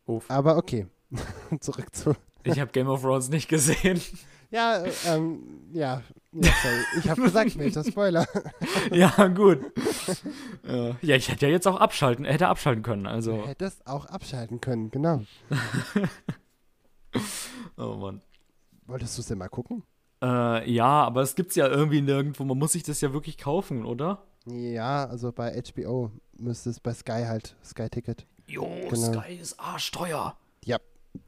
Uff. 0.07 0.31
Aber 0.31 0.57
okay, 0.57 0.87
zurück 1.61 1.95
zu. 1.95 2.15
Ich 2.45 2.61
habe 2.61 2.71
Game 2.71 2.89
of 2.89 3.03
Thrones 3.03 3.29
nicht 3.29 3.49
gesehen. 3.49 4.01
Ja, 4.49 4.85
äh, 4.85 4.93
ähm, 5.09 5.43
ja, 5.73 6.03
ja, 6.31 6.53
sorry. 6.63 6.85
Ich 7.01 7.11
habe 7.11 7.23
gesagt, 7.23 7.57
Major 7.57 7.83
Spoiler. 7.83 8.27
ja, 8.93 9.27
gut. 9.27 9.73
Äh, 10.67 10.95
ja, 11.01 11.15
ich 11.17 11.29
hätte 11.31 11.47
ja 11.47 11.53
jetzt 11.53 11.67
auch 11.69 11.77
abschalten, 11.81 12.25
hätte 12.25 12.49
abschalten 12.49 12.83
können, 12.83 13.07
also. 13.07 13.37
Du 13.43 13.47
hättest 13.47 13.87
auch 13.87 14.07
abschalten 14.07 14.61
können, 14.61 14.91
genau. 14.91 15.23
Oh 17.77 17.95
Mann. 17.97 18.23
Wolltest 18.87 19.17
du 19.17 19.21
es 19.23 19.29
denn 19.29 19.39
mal 19.39 19.49
gucken? 19.49 19.83
Äh, 20.23 20.71
ja, 20.71 21.05
aber 21.05 21.23
es 21.23 21.35
gibt's 21.35 21.55
ja 21.57 21.67
irgendwie 21.69 22.01
nirgendwo. 22.01 22.45
Man 22.45 22.59
muss 22.59 22.73
sich 22.73 22.83
das 22.83 23.01
ja 23.01 23.13
wirklich 23.13 23.39
kaufen, 23.39 23.85
oder? 23.85 24.23
Ja, 24.47 25.05
also 25.07 25.33
bei 25.33 25.61
HBO 25.63 26.11
müsste 26.39 26.71
es 26.71 26.81
bei 26.81 26.93
Sky 26.95 27.25
halt, 27.27 27.57
Sky 27.65 27.89
Ticket. 27.91 28.27
Jo, 28.47 28.65
Genau. 28.91 29.21
Sky 29.21 29.35
ist 29.35 29.59
arschteuer. 29.59 30.37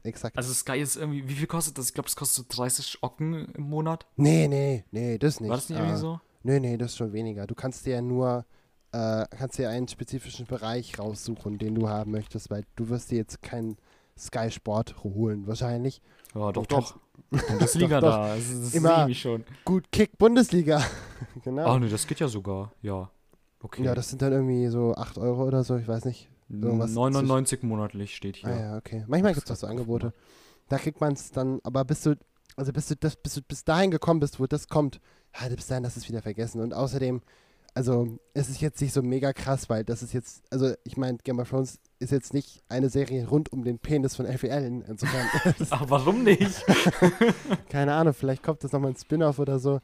Exakt. 0.03 0.37
Also 0.37 0.53
Sky 0.53 0.77
ist 0.79 0.97
irgendwie, 0.97 1.27
wie 1.27 1.33
viel 1.33 1.47
kostet 1.47 1.77
das? 1.79 1.87
Ich 1.87 1.93
glaube, 1.95 2.07
es 2.07 2.15
kostet 2.15 2.55
30 2.55 2.99
Ocken 3.01 3.51
im 3.55 3.63
Monat. 3.63 4.05
nee, 4.17 4.47
nee, 4.47 4.85
nee, 4.91 5.17
das 5.17 5.39
nicht. 5.39 5.49
War 5.49 5.57
das 5.57 5.67
nicht 5.67 5.79
Ah, 5.79 5.83
irgendwie 5.83 5.99
so? 5.99 6.21
Nee, 6.43 6.59
nee, 6.59 6.77
das 6.77 6.91
ist 6.91 6.97
schon 6.97 7.11
weniger. 7.11 7.47
Du 7.47 7.55
kannst 7.55 7.87
dir 7.87 7.95
ja 7.95 8.01
nur, 8.03 8.45
äh, 8.91 9.25
kannst 9.29 9.57
dir 9.57 9.69
einen 9.69 9.87
spezifischen 9.87 10.45
Bereich 10.45 10.97
raussuchen, 10.99 11.57
den 11.57 11.75
du 11.75 11.89
haben 11.89 12.11
möchtest, 12.11 12.49
weil 12.49 12.63
du 12.75 12.89
wirst 12.89 13.11
dir 13.11 13.17
jetzt 13.17 13.41
keinen 13.41 13.77
Sky 14.17 14.51
Sport 14.51 15.03
holen, 15.03 15.47
wahrscheinlich. 15.47 16.01
Ja, 16.35 16.51
doch, 16.51 16.65
doch. 16.65 16.97
Bundesliga 17.29 17.99
Doch, 18.01 18.09
doch. 18.11 18.17
da. 18.27 18.35
Das, 18.35 18.61
das 18.61 18.73
Immer- 18.75 19.13
schon. 19.13 19.43
Gut, 19.65 19.91
Kick 19.91 20.17
Bundesliga. 20.17 20.81
genau. 21.43 21.65
Ach 21.67 21.79
nee, 21.79 21.89
das 21.89 22.07
geht 22.07 22.19
ja 22.19 22.27
sogar. 22.27 22.73
Ja. 22.81 23.09
Okay. 23.61 23.83
Ja, 23.83 23.93
das 23.93 24.09
sind 24.09 24.21
dann 24.21 24.31
irgendwie 24.31 24.67
so 24.67 24.95
8 24.95 25.17
Euro 25.17 25.43
oder 25.45 25.63
so, 25.63 25.75
ich 25.77 25.87
weiß 25.87 26.05
nicht. 26.05 26.29
irgendwas 26.49 26.91
99 26.91 27.63
monatlich 27.63 28.15
steht 28.15 28.37
hier. 28.37 28.49
Ah 28.49 28.59
ja, 28.59 28.77
okay. 28.77 29.03
Manchmal 29.07 29.33
gibt 29.33 29.45
es 29.45 29.51
auch 29.51 29.59
so 29.59 29.67
Angebote. 29.67 30.13
Da 30.69 30.77
kriegt 30.77 31.01
man 31.01 31.13
es 31.13 31.31
dann, 31.31 31.59
aber 31.63 31.83
bis 31.83 32.01
du, 32.01 32.15
also 32.55 32.71
bis 32.71 32.87
du, 32.87 32.95
das, 32.95 33.15
bis 33.15 33.33
du 33.35 33.41
bis 33.41 33.63
dahin 33.65 33.91
gekommen 33.91 34.19
bist, 34.19 34.39
wo 34.39 34.47
das 34.47 34.67
kommt, 34.69 34.99
ja, 35.39 35.47
bis 35.53 35.67
dahin 35.67 35.83
du 35.83 35.89
es 35.89 36.07
wieder 36.07 36.21
vergessen. 36.21 36.61
Und 36.61 36.73
außerdem, 36.73 37.21
also 37.75 38.19
es 38.33 38.49
ist 38.49 38.61
jetzt 38.61 38.81
nicht 38.81 38.93
so 38.93 39.01
mega 39.01 39.31
krass, 39.33 39.69
weil 39.69 39.83
das 39.83 40.03
ist 40.03 40.13
jetzt, 40.13 40.43
also 40.51 40.73
ich 40.83 40.97
meine, 40.97 41.17
Game 41.19 41.39
of 41.39 41.49
Thrones 41.49 41.79
ist 41.99 42.11
jetzt 42.11 42.33
nicht 42.33 42.63
eine 42.69 42.89
Serie 42.89 43.27
rund 43.27 43.51
um 43.51 43.63
den 43.63 43.79
Penis 43.79 44.15
von 44.15 44.25
Elfie 44.25 44.51
Allen. 44.51 44.81
Insofern, 44.83 45.27
Ach, 45.69 45.85
warum 45.87 46.23
nicht? 46.23 46.65
keine 47.69 47.93
Ahnung, 47.93 48.13
vielleicht 48.13 48.43
kommt 48.43 48.63
das 48.63 48.71
nochmal 48.71 48.91
ein 48.91 48.97
Spin-off 48.97 49.39
oder 49.39 49.59
so. 49.59 49.79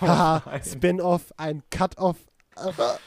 Haha, 0.00 0.42
nein. 0.46 0.62
Spin-off, 0.64 1.32
ein 1.36 1.62
Cut-off. 1.70 2.16
Aber- 2.56 2.98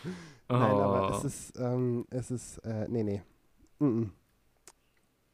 Nein, 0.52 0.62
aber 0.62 1.12
Oh. 1.12 1.18
es 1.18 1.24
ist, 1.26 1.60
ähm, 1.60 2.06
es 2.10 2.32
ist, 2.32 2.58
äh, 2.60 2.88
nee, 2.90 3.04
nee. 3.04 3.22
Mm 3.78 3.86
-mm. 3.86 4.10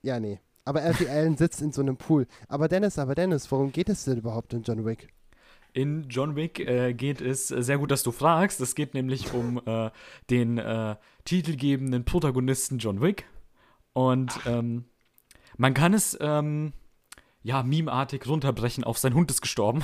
Ja, 0.01 0.19
nee. 0.19 0.39
Aber 0.65 0.81
Alfie 0.81 1.07
Allen 1.07 1.37
sitzt 1.37 1.61
in 1.61 1.71
so 1.71 1.81
einem 1.81 1.95
Pool. 1.95 2.27
Aber 2.49 2.67
Dennis, 2.67 2.99
aber 2.99 3.15
Dennis, 3.15 3.49
worum 3.51 3.71
geht 3.71 3.87
es 3.87 4.03
denn 4.03 4.17
überhaupt 4.17 4.53
in 4.53 4.63
John 4.63 4.83
Wick? 4.83 5.07
In 5.75 6.07
John 6.07 6.37
Wick 6.37 6.61
äh, 6.61 6.93
geht 6.93 7.19
es, 7.19 7.49
sehr 7.49 7.77
gut, 7.77 7.91
dass 7.91 8.01
du 8.01 8.13
fragst, 8.13 8.61
es 8.61 8.75
geht 8.75 8.93
nämlich 8.93 9.33
um 9.33 9.61
äh, 9.65 9.91
den 10.29 10.57
äh, 10.57 10.95
titelgebenden 11.25 12.05
Protagonisten 12.05 12.77
John 12.77 13.01
Wick. 13.01 13.25
Und 13.91 14.31
ähm, 14.45 14.85
man 15.57 15.73
kann 15.73 15.93
es 15.93 16.17
ähm, 16.21 16.71
ja 17.43 17.61
memeartig 17.61 18.25
runterbrechen 18.25 18.85
auf 18.85 18.97
sein 18.97 19.15
Hund 19.15 19.29
ist 19.29 19.41
gestorben. 19.41 19.83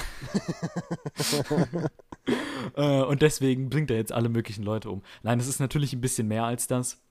äh, 2.75 3.01
und 3.01 3.21
deswegen 3.21 3.69
bringt 3.69 3.91
er 3.91 3.97
jetzt 3.97 4.13
alle 4.13 4.29
möglichen 4.29 4.63
Leute 4.63 4.89
um. 4.89 5.03
Nein, 5.23 5.41
es 5.41 5.47
ist 5.49 5.59
natürlich 5.59 5.91
ein 5.91 5.99
bisschen 5.99 6.29
mehr 6.29 6.45
als 6.45 6.67
das. 6.67 7.01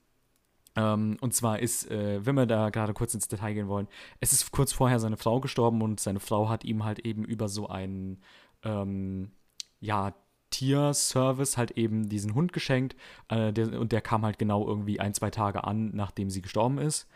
Ähm, 0.75 1.19
und 1.21 1.35
zwar 1.35 1.59
ist, 1.59 1.91
äh, 1.91 2.25
wenn 2.25 2.37
wir 2.37 2.47
da 2.47 2.71
gerade 2.71 2.95
kurz 2.95 3.13
ins 3.13 3.29
Detail 3.29 3.53
gehen 3.53 3.69
wollen, 3.69 3.89
es 4.21 4.33
ist 4.33 4.53
kurz 4.53 4.73
vorher 4.73 5.01
seine 5.01 5.19
Frau 5.19 5.41
gestorben 5.41 5.83
und 5.83 6.01
seine 6.01 6.21
Frau 6.21 6.49
hat 6.49 6.65
ihm 6.65 6.85
halt 6.85 7.01
eben 7.01 7.25
über 7.25 7.49
so 7.49 7.69
einen 7.69 8.23
ähm, 8.65 9.33
ja, 9.81 10.15
Tierservice 10.51 11.57
halt 11.57 11.73
eben 11.73 12.09
diesen 12.09 12.35
Hund 12.35 12.53
geschenkt. 12.53 12.97
Äh, 13.29 13.53
der, 13.53 13.81
und 13.81 13.93
der 13.93 14.01
kam 14.01 14.25
halt 14.25 14.39
genau 14.39 14.67
irgendwie 14.67 15.01
ein, 15.01 15.15
zwei 15.15 15.31
Tage 15.31 15.65
an, 15.65 15.91
nachdem 15.95 16.31
sie 16.31 16.43
gestorben 16.43 16.79
ist. 16.79 17.09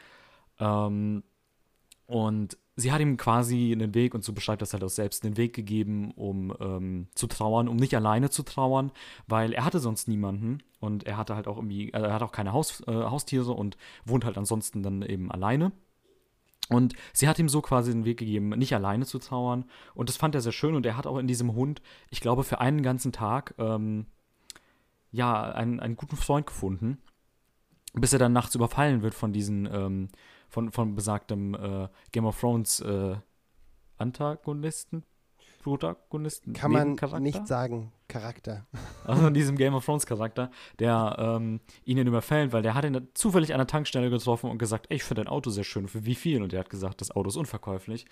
Ähm, 0.58 1.24
und 2.06 2.58
sie 2.76 2.92
hat 2.92 3.00
ihm 3.00 3.16
quasi 3.16 3.72
einen 3.72 3.94
Weg, 3.94 4.14
und 4.14 4.24
so 4.24 4.32
beschreibt 4.32 4.62
das 4.62 4.72
halt 4.72 4.84
auch 4.84 4.88
selbst, 4.88 5.24
einen 5.24 5.36
Weg 5.36 5.54
gegeben, 5.54 6.12
um 6.12 6.54
ähm, 6.60 7.08
zu 7.14 7.26
trauern, 7.26 7.68
um 7.68 7.76
nicht 7.76 7.94
alleine 7.96 8.30
zu 8.30 8.42
trauern, 8.42 8.92
weil 9.26 9.52
er 9.52 9.64
hatte 9.64 9.78
sonst 9.78 10.08
niemanden 10.08 10.62
und 10.80 11.04
er 11.04 11.16
hatte 11.16 11.34
halt 11.34 11.48
auch 11.48 11.56
irgendwie, 11.56 11.88
äh, 11.92 12.00
er 12.00 12.14
hat 12.14 12.22
auch 12.22 12.32
keine 12.32 12.52
Haus, 12.52 12.82
äh, 12.86 12.92
Haustiere 12.92 13.52
und 13.52 13.76
wohnt 14.04 14.24
halt 14.24 14.36
ansonsten 14.38 14.82
dann 14.82 15.02
eben 15.02 15.30
alleine. 15.30 15.72
Und 16.71 16.94
sie 17.12 17.28
hat 17.28 17.38
ihm 17.38 17.49
so 17.49 17.61
quasi 17.61 17.92
den 17.92 18.04
Weg 18.04 18.18
gegeben, 18.18 18.50
nicht 18.50 18.75
alleine 18.75 19.04
zu 19.04 19.18
trauern. 19.18 19.66
Und 19.94 20.09
das 20.09 20.16
fand 20.16 20.35
er 20.35 20.40
sehr 20.40 20.52
schön. 20.52 20.75
Und 20.75 20.87
er 20.87 20.97
hat 20.97 21.06
auch 21.06 21.18
in 21.18 21.26
diesem 21.26 21.54
Hund, 21.54 21.83
ich 22.11 22.21
glaube, 22.21 22.42
für 22.42 22.61
einen 22.61 22.83
ganzen 22.83 23.12
Tag, 23.12 23.54
ähm, 23.59 24.06
ja, 25.11 25.42
einen, 25.52 25.80
einen 25.80 25.97
guten 25.97 26.16
Freund 26.16 26.47
gefunden. 26.47 26.99
Bis 27.92 28.12
er 28.12 28.18
dann 28.18 28.33
nachts 28.33 28.54
überfallen 28.54 29.02
wird 29.02 29.14
von 29.14 29.33
diesen, 29.33 29.68
ähm, 29.73 30.09
von, 30.49 30.73
von 30.73 30.94
besagtem 30.94 31.54
äh, 31.54 31.88
Game 32.12 32.25
of 32.25 32.40
Thrones 32.40 32.80
äh, 32.80 33.16
Antagonisten, 33.99 35.04
Protagonisten, 35.64 36.52
Kann 36.52 36.71
man 36.73 36.97
nicht 37.23 37.47
sagen. 37.47 37.90
Charakter. 38.06 38.66
Also 39.04 39.23
von 39.23 39.35
diesem 39.35 39.56
Game 39.56 39.75
of 39.75 39.85
Thrones 39.85 40.04
Charakter, 40.04 40.50
der 40.78 41.16
ähm, 41.18 41.61
ihn 41.85 41.99
überfällt, 41.99 42.52
weil 42.52 42.62
der 42.62 42.75
hat 42.75 42.85
ihn 42.85 43.09
zufällig 43.14 43.52
an 43.54 43.59
der 43.59 43.66
Tankstelle 43.66 44.11
getroffen 44.11 44.50
und 44.50 44.59
gesagt, 44.59 44.87
ey, 44.90 44.97
ich 44.97 45.04
finde 45.04 45.25
dein 45.25 45.33
Auto 45.33 45.49
sehr 45.49 45.64
schön, 45.64 45.88
für 45.88 46.04
wie 46.04 46.14
viel? 46.14 46.42
Und 46.42 46.52
er 46.52 46.61
hat 46.61 46.71
gesagt, 46.71 47.00
das 47.00 47.11
Auto 47.11 47.28
ist 47.28 47.37
unverkäuflich. 47.37 48.04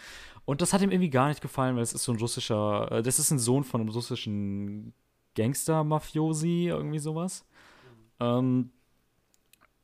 Und 0.46 0.62
das 0.62 0.72
hat 0.72 0.80
ihm 0.80 0.90
irgendwie 0.90 1.10
gar 1.10 1.28
nicht 1.28 1.42
gefallen, 1.42 1.76
weil 1.76 1.82
es 1.82 1.92
ist 1.92 2.04
so 2.04 2.12
ein 2.12 2.18
russischer, 2.18 2.90
äh, 2.90 3.02
das 3.02 3.18
ist 3.18 3.30
ein 3.30 3.38
Sohn 3.38 3.64
von 3.64 3.82
einem 3.82 3.90
russischen 3.90 4.94
Gangster-Mafiosi, 5.34 6.68
irgendwie 6.68 6.98
sowas. 6.98 7.44
Ähm, 8.18 8.70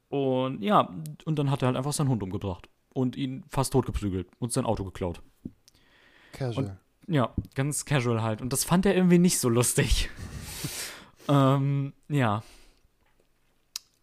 und 0.08 0.62
ja, 0.62 0.90
und 1.26 1.38
dann 1.38 1.50
hat 1.50 1.62
er 1.62 1.66
halt 1.66 1.76
einfach 1.76 1.92
seinen 1.92 2.08
Hund 2.08 2.22
umgebracht 2.22 2.70
und 2.94 3.14
ihn 3.16 3.44
fast 3.48 3.74
totgeprügelt 3.74 4.28
und 4.38 4.52
sein 4.52 4.64
Auto 4.64 4.84
geklaut. 4.84 5.22
Casual. 6.32 6.78
Ja, 7.08 7.34
ganz 7.54 7.84
casual 7.84 8.22
halt. 8.22 8.42
Und 8.42 8.52
das 8.52 8.64
fand 8.64 8.84
er 8.86 8.94
irgendwie 8.94 9.18
nicht 9.18 9.38
so 9.38 9.48
lustig. 9.48 10.10
ähm, 11.28 11.94
ja. 12.08 12.42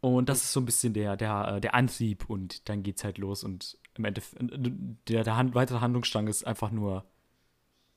Und 0.02 0.28
das 0.30 0.44
ist 0.44 0.54
so 0.54 0.60
ein 0.60 0.66
bisschen 0.66 0.94
der, 0.94 1.16
der, 1.16 1.56
äh, 1.56 1.62
der 1.62 1.76
Antrieb 1.76 2.30
und 2.30 2.68
dann 2.68 2.84
geht's 2.84 3.04
halt 3.04 3.18
los 3.18 3.44
und 3.44 3.78
im 3.96 4.06
Endeffekt, 4.06 4.44
der, 5.08 5.24
der 5.24 5.36
Hand, 5.36 5.56
weitere 5.56 5.80
Handlungsstrang 5.80 6.28
ist 6.28 6.46
einfach 6.46 6.70
nur, 6.70 7.06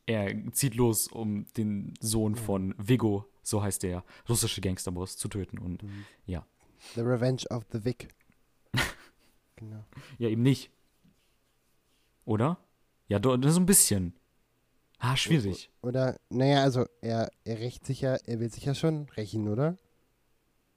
er 0.07 0.33
zieht 0.53 0.75
los, 0.75 1.09
um 1.09 1.47
den 1.57 1.95
Sohn 2.01 2.35
von 2.35 2.75
Vigo, 2.79 3.27
so 3.43 3.63
heißt 3.63 3.83
der 3.83 4.05
russische 4.29 4.61
Gangsterboss, 4.61 5.17
zu 5.17 5.29
töten. 5.29 5.59
Und 5.59 5.83
Mhm. 5.83 6.05
ja. 6.27 6.47
The 6.95 7.01
Revenge 7.01 7.43
of 7.51 7.65
the 7.73 7.85
Vic. 7.85 8.09
genau. 9.57 9.85
ja, 10.19 10.29
eben 10.29 10.43
nicht. 10.43 10.71
Oder? 12.25 12.59
Ja, 13.09 13.21
so 13.23 13.33
ein 13.33 13.67
bisschen. 13.67 14.15
Ah, 14.99 15.17
schwierig. 15.17 15.71
Oder, 15.81 16.17
naja, 16.29 16.63
also 16.63 16.85
er, 17.01 17.31
er 17.45 17.59
rächt 17.61 17.87
sich 17.87 18.01
ja, 18.01 18.17
er 18.27 18.41
will 18.41 18.51
sich 18.51 18.65
ja 18.65 18.75
schon 18.75 19.07
rächen, 19.17 19.49
oder? 19.49 19.77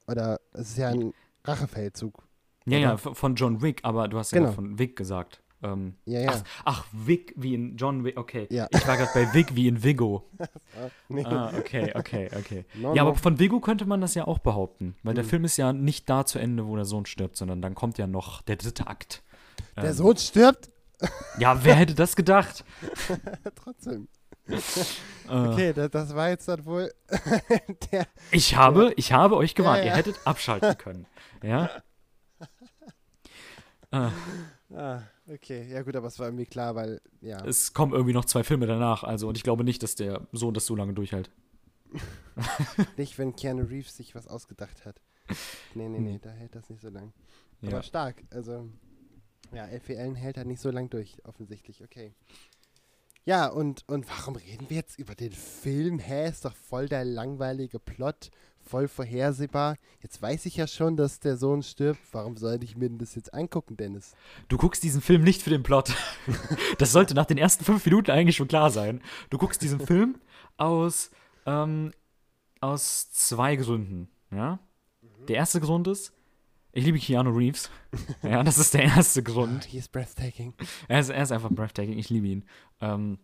Oder 0.06 0.40
es 0.52 0.70
ist 0.70 0.78
ja 0.78 0.88
ein 0.88 1.12
Rachefeldzug. 1.44 2.22
Ja, 2.66 2.78
Oder? 2.78 2.88
ja, 2.88 2.96
von 2.96 3.34
John 3.34 3.62
Wick, 3.62 3.80
aber 3.82 4.06
du 4.08 4.18
hast 4.18 4.30
ja 4.32 4.38
Genau. 4.40 4.52
von 4.52 4.78
Wick 4.78 4.94
gesagt. 4.96 5.42
Ähm, 5.64 5.94
Ja, 6.06 6.20
ja. 6.20 6.30
Ach, 6.32 6.42
ach, 6.64 6.86
Vic 6.92 7.34
wie 7.36 7.54
in 7.54 7.76
John 7.76 8.04
Wick, 8.04 8.16
okay. 8.16 8.48
Ja. 8.50 8.66
Ich 8.70 8.84
war 8.86 8.96
gerade 8.96 9.10
bei 9.14 9.32
Vic 9.32 9.54
wie 9.54 9.68
in 9.68 9.82
Vigo. 9.82 10.28
Nee. 11.08 11.24
Ah, 11.24 11.52
okay, 11.56 11.92
okay, 11.94 12.28
okay. 12.36 12.64
No, 12.74 12.94
ja, 12.94 13.04
no. 13.04 13.10
aber 13.10 13.18
von 13.18 13.38
Vigo 13.38 13.60
könnte 13.60 13.84
man 13.84 14.00
das 14.00 14.14
ja 14.14 14.26
auch 14.26 14.38
behaupten, 14.38 14.96
weil 15.02 15.14
der 15.14 15.22
Mhm. 15.24 15.28
Film 15.28 15.44
ist 15.44 15.56
ja 15.58 15.72
nicht 15.72 16.08
da 16.10 16.24
zu 16.26 16.38
Ende, 16.40 16.66
wo 16.66 16.74
der 16.74 16.84
Sohn 16.86 17.06
stirbt, 17.06 17.36
sondern 17.36 17.60
dann 17.62 17.74
kommt 17.76 17.98
ja 17.98 18.06
noch 18.08 18.42
der 18.42 18.56
dritte 18.56 18.86
Akt. 18.88 19.22
Der 19.76 19.84
Ähm, 19.84 19.92
Sohn 19.92 20.16
stirbt? 20.16 20.70
Ja, 21.38 21.64
wer 21.64 21.74
hätte 21.74 21.94
das 21.94 22.14
gedacht? 22.16 22.64
Trotzdem. 23.56 24.08
Äh, 24.48 24.58
Okay, 25.28 25.72
das, 25.72 25.90
das 25.90 26.14
war 26.14 26.28
jetzt 26.30 26.48
dann 26.48 26.64
wohl 26.66 26.92
der. 27.92 28.06
Ich 28.32 28.56
habe, 28.56 28.92
ich 28.96 29.12
habe 29.12 29.36
euch 29.36 29.54
gewarnt, 29.54 29.78
Ja, 29.78 29.84
ja. 29.84 29.90
ihr 29.92 29.96
hättet 29.96 30.16
abschalten 30.26 30.76
können. 30.78 31.06
Ja? 31.42 31.70
Ah, 34.74 35.02
okay. 35.30 35.68
Ja, 35.70 35.82
gut, 35.82 35.94
aber 35.96 36.06
es 36.06 36.18
war 36.18 36.26
irgendwie 36.26 36.46
klar, 36.46 36.74
weil, 36.74 37.02
ja. 37.20 37.44
es 37.44 37.74
kommen 37.74 37.92
irgendwie 37.92 38.14
noch 38.14 38.24
zwei 38.24 38.42
Filme 38.42 38.66
danach, 38.66 39.04
also 39.04 39.28
und 39.28 39.36
ich 39.36 39.42
glaube 39.42 39.64
nicht, 39.64 39.82
dass 39.82 39.94
der 39.96 40.26
Sohn 40.32 40.54
das 40.54 40.64
so 40.64 40.74
lange 40.74 40.94
durchhält. 40.94 41.30
Nicht, 42.96 43.18
wenn 43.18 43.36
Keanu 43.36 43.64
Reeves 43.64 43.94
sich 43.94 44.14
was 44.14 44.26
ausgedacht 44.28 44.86
hat. 44.86 44.98
Nee, 45.74 45.88
nee, 45.90 45.98
nee, 46.00 46.18
da 46.22 46.30
hält 46.30 46.54
das 46.54 46.70
nicht 46.70 46.80
so 46.80 46.88
lang. 46.88 47.12
Ja. 47.60 47.68
Aber 47.68 47.82
stark. 47.82 48.22
Also, 48.30 48.70
ja, 49.52 49.66
Elfie 49.66 49.96
Allen 49.96 50.14
hält 50.14 50.36
halt 50.36 50.46
nicht 50.46 50.60
so 50.60 50.70
lang 50.70 50.90
durch, 50.90 51.16
offensichtlich. 51.24 51.82
Okay. 51.82 52.14
Ja, 53.24 53.46
und, 53.46 53.84
und 53.88 54.08
warum 54.08 54.34
reden 54.34 54.68
wir 54.68 54.78
jetzt 54.78 54.98
über 54.98 55.14
den 55.14 55.30
Film? 55.30 56.00
Hä, 56.00 56.28
ist 56.28 56.44
doch 56.44 56.56
voll 56.56 56.88
der 56.88 57.04
langweilige 57.04 57.78
Plot, 57.78 58.30
voll 58.58 58.88
vorhersehbar. 58.88 59.76
Jetzt 60.00 60.20
weiß 60.20 60.46
ich 60.46 60.56
ja 60.56 60.66
schon, 60.66 60.96
dass 60.96 61.20
der 61.20 61.36
Sohn 61.36 61.62
stirbt. 61.62 62.00
Warum 62.10 62.36
sollte 62.36 62.64
ich 62.64 62.76
mir 62.76 62.88
denn 62.88 62.98
das 62.98 63.14
jetzt 63.14 63.32
angucken, 63.32 63.76
Dennis? 63.76 64.16
Du 64.48 64.56
guckst 64.56 64.82
diesen 64.82 65.00
Film 65.00 65.22
nicht 65.22 65.42
für 65.42 65.50
den 65.50 65.62
Plot. 65.62 65.94
Das 66.78 66.90
sollte 66.90 67.14
nach 67.14 67.26
den 67.26 67.38
ersten 67.38 67.64
fünf 67.64 67.84
Minuten 67.84 68.10
eigentlich 68.10 68.36
schon 68.36 68.48
klar 68.48 68.70
sein. 68.70 69.02
Du 69.30 69.38
guckst 69.38 69.62
diesen 69.62 69.78
Film 69.78 70.18
aus, 70.56 71.10
ähm, 71.46 71.92
aus 72.60 73.12
zwei 73.12 73.54
Gründen. 73.54 74.08
Ja? 74.32 74.58
Der 75.28 75.36
erste 75.36 75.60
Grund 75.60 75.86
ist, 75.86 76.12
ich 76.72 76.84
liebe 76.84 76.98
Keanu 76.98 77.30
Reeves. 77.30 77.70
Ja, 78.22 78.42
das 78.42 78.58
ist 78.58 78.74
der 78.74 78.84
erste 78.84 79.22
Grund. 79.22 79.64
Ah, 79.64 79.68
he 79.68 79.78
is 79.78 79.88
breathtaking. 79.88 80.54
Er 80.88 81.00
ist, 81.00 81.10
er 81.10 81.22
ist 81.22 81.32
einfach 81.32 81.50
breathtaking. 81.50 81.98
Ich 81.98 82.08
liebe 82.08 82.26
ihn. 82.26 82.44
Ähm, 82.80 83.18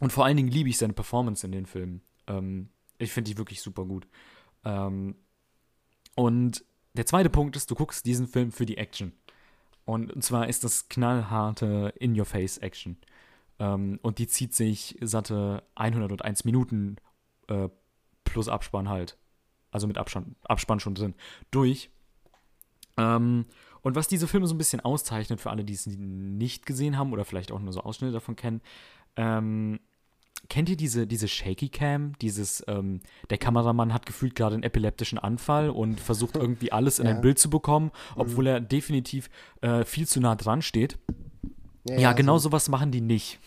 und 0.00 0.12
vor 0.12 0.24
allen 0.24 0.36
Dingen 0.36 0.50
liebe 0.50 0.68
ich 0.68 0.78
seine 0.78 0.92
Performance 0.92 1.46
in 1.46 1.52
den 1.52 1.66
Filmen. 1.66 2.02
Ähm, 2.26 2.70
ich 2.98 3.12
finde 3.12 3.30
die 3.30 3.38
wirklich 3.38 3.62
super 3.62 3.84
gut. 3.84 4.08
Ähm, 4.64 5.16
und 6.16 6.64
der 6.94 7.06
zweite 7.06 7.30
Punkt 7.30 7.56
ist, 7.56 7.70
du 7.70 7.74
guckst 7.74 8.04
diesen 8.06 8.26
Film 8.26 8.50
für 8.50 8.66
die 8.66 8.78
Action. 8.78 9.12
Und, 9.84 10.12
und 10.12 10.22
zwar 10.22 10.48
ist 10.48 10.64
das 10.64 10.88
knallharte 10.88 11.94
In-Your-Face-Action. 11.98 12.98
Ähm, 13.58 13.98
und 14.02 14.18
die 14.18 14.26
zieht 14.26 14.54
sich 14.54 14.98
satte 15.00 15.62
101 15.76 16.44
Minuten 16.44 16.96
äh, 17.48 17.68
plus 18.24 18.48
Abspann 18.48 18.88
halt. 18.88 19.18
Also 19.70 19.86
mit 19.86 19.98
Abspann, 19.98 20.36
Abspann 20.42 20.80
schon 20.80 20.94
drin. 20.94 21.14
Durch. 21.50 21.90
Ähm, 23.00 23.46
und 23.82 23.94
was 23.96 24.08
diese 24.08 24.28
Filme 24.28 24.46
so 24.46 24.54
ein 24.54 24.58
bisschen 24.58 24.80
auszeichnet, 24.80 25.40
für 25.40 25.50
alle, 25.50 25.64
die 25.64 25.72
es 25.72 25.86
nicht 25.86 26.66
gesehen 26.66 26.98
haben 26.98 27.12
oder 27.12 27.24
vielleicht 27.24 27.50
auch 27.52 27.60
nur 27.60 27.72
so 27.72 27.80
Ausschnitte 27.80 28.12
davon 28.12 28.36
kennen, 28.36 28.60
ähm, 29.16 29.80
kennt 30.48 30.68
ihr 30.68 30.76
diese, 30.76 31.06
diese 31.06 31.28
Shaky 31.28 31.68
Cam? 31.70 32.12
Dieses, 32.20 32.62
ähm, 32.68 33.00
der 33.30 33.38
Kameramann 33.38 33.92
hat 33.94 34.04
gefühlt 34.06 34.34
gerade 34.34 34.54
einen 34.54 34.62
epileptischen 34.64 35.18
Anfall 35.18 35.70
und 35.70 35.98
versucht 36.00 36.36
irgendwie 36.36 36.72
alles 36.72 36.98
in 36.98 37.06
Ja. 37.08 37.14
ein 37.14 37.20
Bild 37.22 37.38
zu 37.38 37.48
bekommen, 37.50 37.90
obwohl 38.16 38.46
er 38.46 38.60
definitiv 38.60 39.30
äh, 39.62 39.84
viel 39.84 40.06
zu 40.06 40.20
nah 40.20 40.34
dran 40.36 40.60
steht. 40.62 40.98
Ja, 41.88 41.94
Ja, 41.94 42.00
ja, 42.00 42.12
genau 42.12 42.36
so- 42.38 42.48
sowas 42.50 42.68
machen 42.68 42.90
die 42.92 43.00
nicht. 43.00 43.38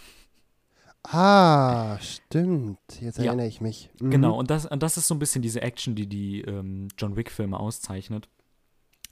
Ah, 1.03 1.99
stimmt. 1.99 2.79
Jetzt 3.01 3.17
Ja. 3.17 3.25
erinnere 3.25 3.47
ich 3.47 3.59
mich. 3.61 3.89
Mhm. 3.99 4.09
Genau, 4.11 4.37
und 4.37 4.49
das, 4.49 4.65
und 4.65 4.81
das 4.81 4.97
ist 4.97 5.07
so 5.07 5.13
ein 5.15 5.19
bisschen 5.19 5.41
diese 5.41 5.61
Action, 5.61 5.95
die 5.95 6.07
die 6.07 6.41
ähm, 6.41 6.87
John 6.97 7.15
Wick-Filme 7.17 7.59
auszeichnet. 7.59 8.29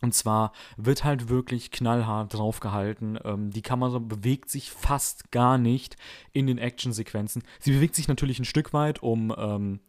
Und 0.02 0.16
zwar 0.16 0.52
wird 0.78 1.04
halt 1.04 1.30
wirklich 1.30 1.70
knallhart 1.72 2.34
draufgehalten. 2.34 3.20
Ähm, 3.24 3.52
die 3.52 3.62
Kamera 3.62 4.00
bewegt 4.00 4.50
sich 4.50 4.72
fast 4.72 5.32
gar 5.32 5.58
nicht 5.58 5.96
in 6.34 6.48
den 6.48 6.58
Actionsequenzen. 6.58 7.44
Sie 7.60 7.72
bewegt 7.72 7.96
sich 7.96 8.08
natürlich 8.08 8.40
ein 8.40 8.46
Stück 8.46 8.74
weit, 8.74 9.04
um 9.04 9.34
ähm, 9.38 9.80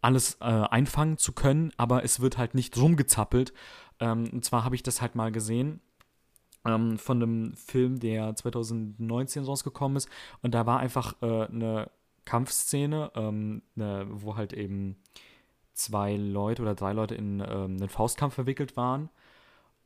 alles 0.00 0.38
äh, 0.40 0.44
einfangen 0.44 1.16
zu 1.16 1.32
können, 1.32 1.72
aber 1.76 2.04
es 2.04 2.20
wird 2.20 2.38
halt 2.38 2.54
nicht 2.54 2.76
rumgezappelt. 2.76 3.52
Ähm, 4.00 4.28
und 4.32 4.44
zwar 4.44 4.64
habe 4.64 4.74
ich 4.74 4.82
das 4.82 5.00
halt 5.00 5.14
mal 5.14 5.30
gesehen 5.30 5.80
ähm, 6.64 6.98
von 6.98 7.22
einem 7.22 7.54
Film, 7.54 8.00
der 8.00 8.34
2019 8.34 9.44
rausgekommen 9.44 9.96
ist. 9.96 10.08
Und 10.42 10.54
da 10.54 10.66
war 10.66 10.80
einfach 10.80 11.14
äh, 11.22 11.46
eine 11.46 11.90
Kampfszene, 12.24 13.12
ähm, 13.14 13.62
ne, 13.74 14.06
wo 14.10 14.36
halt 14.36 14.52
eben 14.52 14.96
zwei 15.72 16.16
Leute 16.16 16.62
oder 16.62 16.74
drei 16.74 16.92
Leute 16.92 17.14
in 17.14 17.40
ähm, 17.40 17.76
einen 17.76 17.88
Faustkampf 17.88 18.34
verwickelt 18.34 18.76
waren. 18.76 19.08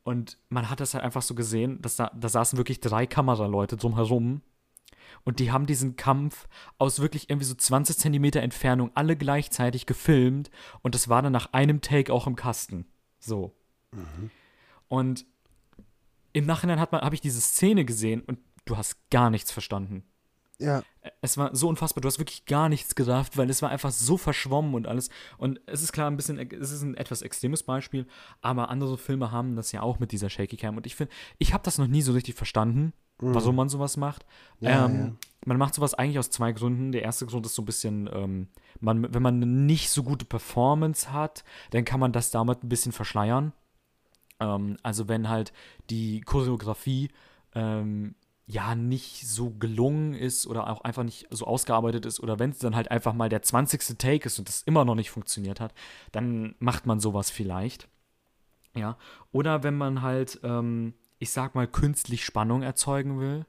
Und 0.03 0.37
man 0.49 0.69
hat 0.69 0.79
das 0.79 0.93
halt 0.93 1.03
einfach 1.03 1.21
so 1.21 1.35
gesehen, 1.35 1.81
dass 1.81 1.95
da, 1.95 2.11
da 2.15 2.27
saßen 2.27 2.57
wirklich 2.57 2.79
drei 2.79 3.05
Kameraleute 3.05 3.77
drumherum. 3.77 4.41
Und 5.23 5.39
die 5.39 5.51
haben 5.51 5.65
diesen 5.67 5.95
Kampf 5.95 6.47
aus 6.77 6.99
wirklich 6.99 7.29
irgendwie 7.29 7.45
so 7.45 7.53
20 7.53 7.97
Zentimeter 7.97 8.41
Entfernung 8.41 8.91
alle 8.95 9.15
gleichzeitig 9.15 9.85
gefilmt. 9.85 10.49
Und 10.81 10.95
das 10.95 11.09
war 11.09 11.21
dann 11.21 11.33
nach 11.33 11.53
einem 11.53 11.81
Take 11.81 12.11
auch 12.11 12.25
im 12.27 12.35
Kasten. 12.35 12.85
So. 13.19 13.55
Und 14.87 15.25
im 16.33 16.45
Nachhinein 16.45 16.79
hat 16.79 16.91
man, 16.91 17.01
habe 17.01 17.15
ich 17.15 17.21
diese 17.21 17.41
Szene 17.41 17.85
gesehen 17.85 18.21
und 18.21 18.39
du 18.65 18.77
hast 18.77 19.09
gar 19.09 19.29
nichts 19.29 19.51
verstanden. 19.51 20.03
Ja, 20.61 20.83
Es 21.21 21.37
war 21.37 21.55
so 21.55 21.67
unfassbar, 21.67 22.01
du 22.01 22.07
hast 22.07 22.19
wirklich 22.19 22.45
gar 22.45 22.69
nichts 22.69 22.93
gedacht, 22.95 23.35
weil 23.37 23.49
es 23.49 23.61
war 23.61 23.69
einfach 23.69 23.91
so 23.91 24.17
verschwommen 24.17 24.75
und 24.75 24.87
alles. 24.87 25.09
Und 25.37 25.59
es 25.65 25.81
ist 25.81 25.91
klar, 25.91 26.09
ein 26.09 26.17
bisschen, 26.17 26.37
es 26.37 26.71
ist 26.71 26.83
ein 26.83 26.95
etwas 26.95 27.21
extremes 27.23 27.63
Beispiel, 27.63 28.05
aber 28.41 28.69
andere 28.69 28.97
Filme 28.97 29.31
haben 29.31 29.55
das 29.55 29.71
ja 29.71 29.81
auch 29.81 29.99
mit 29.99 30.11
dieser 30.11 30.29
Shaky 30.29 30.57
Cam. 30.57 30.77
Und 30.77 30.85
ich 30.85 30.95
finde, 30.95 31.11
ich 31.39 31.53
habe 31.53 31.63
das 31.63 31.77
noch 31.77 31.87
nie 31.87 32.01
so 32.01 32.13
richtig 32.13 32.35
verstanden, 32.35 32.93
warum 33.17 33.55
man 33.55 33.69
sowas 33.69 33.97
macht. 33.97 34.25
Mhm. 34.59 34.67
Ja, 34.67 34.85
ähm, 34.85 34.99
ja. 34.99 35.11
Man 35.45 35.57
macht 35.57 35.73
sowas 35.73 35.95
eigentlich 35.95 36.19
aus 36.19 36.29
zwei 36.29 36.51
Gründen. 36.51 36.91
Der 36.91 37.01
erste 37.01 37.25
Grund 37.25 37.45
ist 37.45 37.55
so 37.55 37.63
ein 37.63 37.65
bisschen, 37.65 38.09
ähm, 38.13 38.47
man, 38.79 39.11
wenn 39.13 39.23
man 39.23 39.35
eine 39.35 39.47
nicht 39.47 39.89
so 39.89 40.03
gute 40.03 40.25
Performance 40.25 41.11
hat, 41.11 41.43
dann 41.71 41.85
kann 41.85 41.99
man 41.99 42.11
das 42.11 42.29
damit 42.29 42.63
ein 42.63 42.69
bisschen 42.69 42.91
verschleiern. 42.91 43.53
Ähm, 44.39 44.77
also 44.83 45.07
wenn 45.07 45.29
halt 45.29 45.53
die 45.89 46.21
Choreografie 46.21 47.09
ähm, 47.55 48.15
ja 48.51 48.75
nicht 48.75 49.27
so 49.27 49.51
gelungen 49.51 50.13
ist 50.13 50.45
oder 50.45 50.69
auch 50.69 50.81
einfach 50.81 51.03
nicht 51.03 51.27
so 51.29 51.45
ausgearbeitet 51.45 52.05
ist 52.05 52.19
oder 52.19 52.37
wenn 52.37 52.51
es 52.51 52.59
dann 52.59 52.75
halt 52.75 52.91
einfach 52.91 53.13
mal 53.13 53.29
der 53.29 53.41
20. 53.41 53.97
Take 53.97 54.25
ist 54.25 54.39
und 54.39 54.47
das 54.47 54.63
immer 54.63 54.83
noch 54.83 54.95
nicht 54.95 55.09
funktioniert 55.09 55.59
hat, 55.59 55.73
dann 56.11 56.55
macht 56.59 56.85
man 56.85 56.99
sowas 56.99 57.31
vielleicht. 57.31 57.87
Ja. 58.75 58.97
Oder 59.31 59.63
wenn 59.63 59.77
man 59.77 60.01
halt, 60.01 60.39
ähm, 60.43 60.93
ich 61.19 61.31
sag 61.31 61.55
mal, 61.55 61.67
künstlich 61.67 62.25
Spannung 62.25 62.61
erzeugen 62.61 63.19
will. 63.19 63.45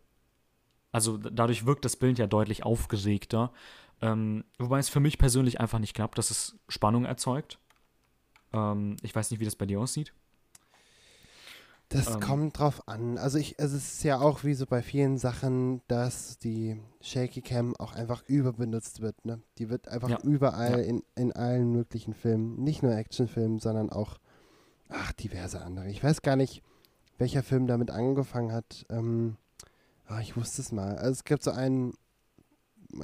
Also 0.93 1.17
dadurch 1.17 1.67
wirkt 1.67 1.85
das 1.85 1.97
Bild 1.97 2.19
ja 2.19 2.27
deutlich 2.27 2.65
aufgeregter. 2.65 3.53
Ähm, 4.01 4.45
wobei 4.59 4.79
es 4.79 4.89
für 4.89 5.01
mich 5.01 5.19
persönlich 5.19 5.61
einfach 5.61 5.79
nicht 5.79 5.95
klappt, 5.95 6.19
dass 6.19 6.31
es 6.31 6.59
Spannung 6.69 7.05
erzeugt. 7.05 7.59
Ähm, 8.53 8.97
ich 9.03 9.15
weiß 9.15 9.31
nicht, 9.31 9.41
wie 9.41 9.45
das 9.45 9.57
bei 9.57 9.67
dir 9.67 9.81
aussieht. 9.81 10.13
Das 11.93 12.15
Ähm. 12.15 12.21
kommt 12.21 12.59
drauf 12.59 12.89
an. 12.89 13.19
Also 13.19 13.39
ich, 13.39 13.59
es 13.59 13.73
ist 13.73 14.03
ja 14.05 14.21
auch 14.21 14.45
wie 14.45 14.55
so 14.55 14.67
bei 14.67 14.83
vielen 14.83 15.19
Sachen, 15.19 15.83
dass 15.89 16.39
die 16.39 16.81
Shaky 17.01 17.43
Cam 17.43 17.77
auch 17.77 17.93
einfach 17.93 18.23
überbenutzt 18.29 19.01
wird. 19.01 19.25
Ne? 19.25 19.41
Die 19.59 19.69
wird 19.69 19.89
einfach 19.89 20.09
Ja. 20.09 20.19
überall 20.23 20.79
Ja. 20.81 20.85
in, 20.87 21.03
in 21.17 21.33
allen 21.33 21.73
möglichen 21.73 22.15
Filmen, 22.15 22.63
nicht 22.63 22.83
nur 22.83 22.95
Actionfilmen, 22.95 23.59
sondern 23.59 23.91
auch, 23.91 24.19
ach, 24.89 25.13
diverse 25.13 25.61
andere. 25.61 25.89
Ich 25.91 26.03
weiß 26.03 26.23
gar 26.23 26.37
nicht, 26.37 26.63
welcher 27.19 27.43
Film 27.43 27.67
damit 27.67 27.91
angefangen 27.91 28.53
hat. 28.53 28.87
Ähm, 28.89 29.37
ah, 30.07 30.21
ich 30.21 30.37
wusste 30.37 30.63
es 30.63 30.73
mal. 30.73 30.97
Also 30.97 31.13
es 31.13 31.25
gibt 31.25 31.43
so 31.43 31.51
einen, 31.51 31.95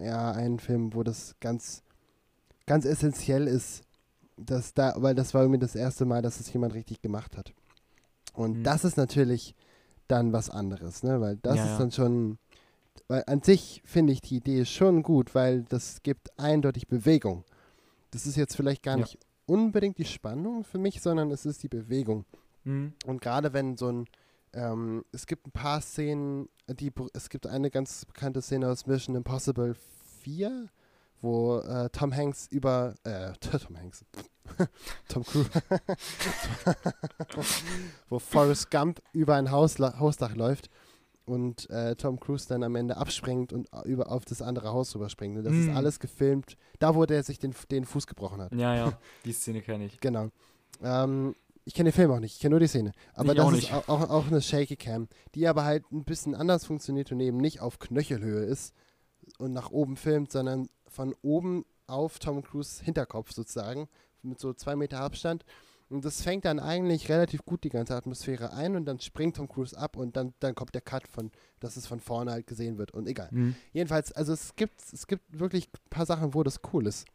ja, 0.01 0.33
einen 0.33 0.59
Film, 0.61 0.95
wo 0.95 1.03
das 1.03 1.35
ganz, 1.41 1.83
ganz 2.67 2.85
essentiell 2.85 3.47
ist, 3.47 3.83
dass 4.37 4.73
da, 4.73 4.95
weil 4.99 5.15
das 5.15 5.35
war 5.35 5.43
irgendwie 5.43 5.59
das 5.61 5.75
erste 5.75 6.05
Mal, 6.05 6.23
dass 6.23 6.41
es 6.41 6.53
jemand 6.53 6.75
richtig 6.75 7.03
gemacht 7.03 7.37
hat. 7.37 7.53
Und 8.39 8.59
Mhm. 8.59 8.63
das 8.63 8.85
ist 8.85 8.97
natürlich 8.97 9.55
dann 10.07 10.33
was 10.33 10.49
anderes, 10.49 11.03
ne? 11.03 11.21
Weil 11.21 11.37
das 11.43 11.57
Ja, 11.57 11.65
ist 11.73 11.79
dann 11.81 11.91
schon, 11.91 12.39
weil 13.09 13.25
an 13.27 13.43
sich 13.43 13.83
finde 13.85 14.13
ich 14.13 14.21
die 14.21 14.37
Idee 14.37 14.65
schon 14.65 15.03
gut, 15.03 15.35
weil 15.35 15.65
das 15.65 16.03
gibt 16.03 16.39
eindeutig 16.39 16.87
Bewegung. 16.89 17.45
Das 18.13 18.27
ist 18.27 18.37
jetzt 18.37 18.57
vielleicht 18.57 18.83
gar 18.83 18.97
nicht 18.97 19.19
unbedingt 19.47 19.99
die 19.99 20.05
Spannung 20.05 20.65
für 20.65 20.79
mich, 20.79 21.03
sondern 21.03 21.31
es 21.31 21.45
ist 21.47 21.63
die 21.63 21.69
Bewegung. 21.69 22.25
Mhm. 22.65 22.95
Und 23.07 23.21
gerade 23.21 23.53
wenn 23.53 23.77
so 23.77 23.89
ein, 23.91 24.05
ähm, 24.53 25.05
es 25.13 25.27
gibt 25.27 25.47
ein 25.47 25.53
paar 25.53 25.81
Szenen, 25.81 26.49
die, 26.69 26.93
es 27.15 27.29
gibt 27.29 27.47
eine 27.47 27.71
ganz 27.71 28.05
bekannte 28.05 28.41
Szene 28.41 28.69
aus 28.71 28.87
Mission 28.87 29.17
Impossible 29.17 29.75
4, 30.23 30.69
wo 31.21 31.59
äh, 31.59 31.89
Tom 31.91 32.15
Hanks 32.15 32.47
über, 32.51 32.95
äh, 33.05 33.33
Tom 33.67 33.77
Hanks, 33.79 34.05
Tom 35.09 35.25
Cruise, 35.25 35.51
wo 38.09 38.19
Forrest 38.19 38.71
Gump 38.71 39.01
über 39.13 39.35
ein 39.35 39.51
Hausla 39.51 39.99
Hausdach 39.99 40.35
läuft 40.35 40.71
und 41.27 41.69
äh, 41.71 41.95
Tom 41.97 42.19
Cruise 42.21 42.47
dann 42.49 42.63
am 42.63 42.75
Ende 42.77 42.97
abspringt 42.97 43.53
und 43.53 43.69
über 43.85 44.11
auf 44.11 44.25
das 44.25 44.41
andere 44.41 44.73
Haus 44.73 44.95
rüberspringt. 44.95 45.37
Und 45.37 45.45
das 45.45 45.53
ist 45.55 45.69
Mm. 45.69 45.77
alles 45.77 46.01
gefilmt, 46.01 46.57
da 46.79 46.95
wo 46.95 47.05
der 47.05 47.23
sich 47.23 47.39
den, 47.39 47.55
den 47.71 47.85
Fuß 47.85 48.07
gebrochen 48.07 48.41
hat. 48.41 48.55
Ja, 48.55 48.75
ja, 48.75 48.99
die 49.25 49.33
Szene 49.33 49.61
kenne 49.61 49.87
ich. 49.87 50.01
Genau. 50.01 50.29
Ähm, 50.83 51.35
ich 51.65 51.75
kenne 51.75 51.91
den 51.91 51.95
Film 51.97 52.11
auch 52.13 52.21
nicht, 52.21 52.35
ich 52.37 52.41
kenne 52.41 52.53
nur 52.53 52.61
die 52.61 52.67
Szene. 52.69 52.93
Aber 53.13 53.33
Ich 53.33 53.37
das 53.37 53.45
auch 53.47 53.51
ist 53.53 53.57
nicht. 53.57 53.75
au- 53.75 53.83
auch, 53.93 54.09
auch 54.09 54.27
eine 54.29 54.41
Shaky 54.41 54.77
Cam, 54.77 55.09
die 55.35 55.47
aber 55.47 55.65
halt 55.65 55.85
ein 55.93 56.05
bisschen 56.05 56.35
anders 56.35 56.65
funktioniert 56.65 57.13
und 57.13 57.21
eben 57.21 57.37
nicht 57.37 57.61
auf 57.61 57.79
Knöchelhöhe 57.79 58.45
ist 58.45 58.73
und 59.39 59.53
nach 59.53 59.71
oben 59.71 59.99
filmt, 59.99 60.33
sondern 60.33 60.69
von 60.99 61.15
oben 61.23 61.65
auf 61.87 62.19
Tom 62.19 62.43
Cruise 62.43 62.83
Hinterkopf 62.83 63.31
sozusagen, 63.31 63.89
mit 64.23 64.41
so 64.41 64.53
zwei 64.53 64.75
Meter 64.75 64.99
Abstand. 64.99 65.45
Und 65.89 66.05
das 66.05 66.23
fängt 66.23 66.45
dann 66.45 66.59
eigentlich 66.59 67.09
relativ 67.09 67.45
gut 67.45 67.63
die 67.63 67.69
ganze 67.69 67.95
Atmosphäre 67.95 68.53
ein 68.53 68.75
und 68.75 68.85
dann 68.85 68.99
springt 68.99 69.37
Tom 69.37 69.49
Cruise 69.49 69.79
ab 69.79 69.97
und 69.97 70.17
dann, 70.17 70.35
dann 70.41 70.57
kommt 70.57 70.75
der 70.75 70.81
Cut 70.81 71.07
von, 71.07 71.31
dass 71.61 71.77
es 71.77 71.87
von 71.87 72.01
vorne 72.01 72.33
halt 72.33 72.49
gesehen 72.49 72.79
wird 72.79 72.91
und 72.91 73.07
egal. 73.07 73.29
Mhm. 73.31 73.55
Jedenfalls, 73.73 74.11
also 74.11 74.33
es 74.33 74.57
gibt, 74.57 74.83
es 74.93 75.07
gibt 75.07 75.39
wirklich 75.39 75.69
ein 75.69 75.89
paar 75.89 76.05
Sachen, 76.05 76.35
wo 76.35 76.43
das 76.43 76.61
cool 76.73 76.89
ist. 76.89 77.07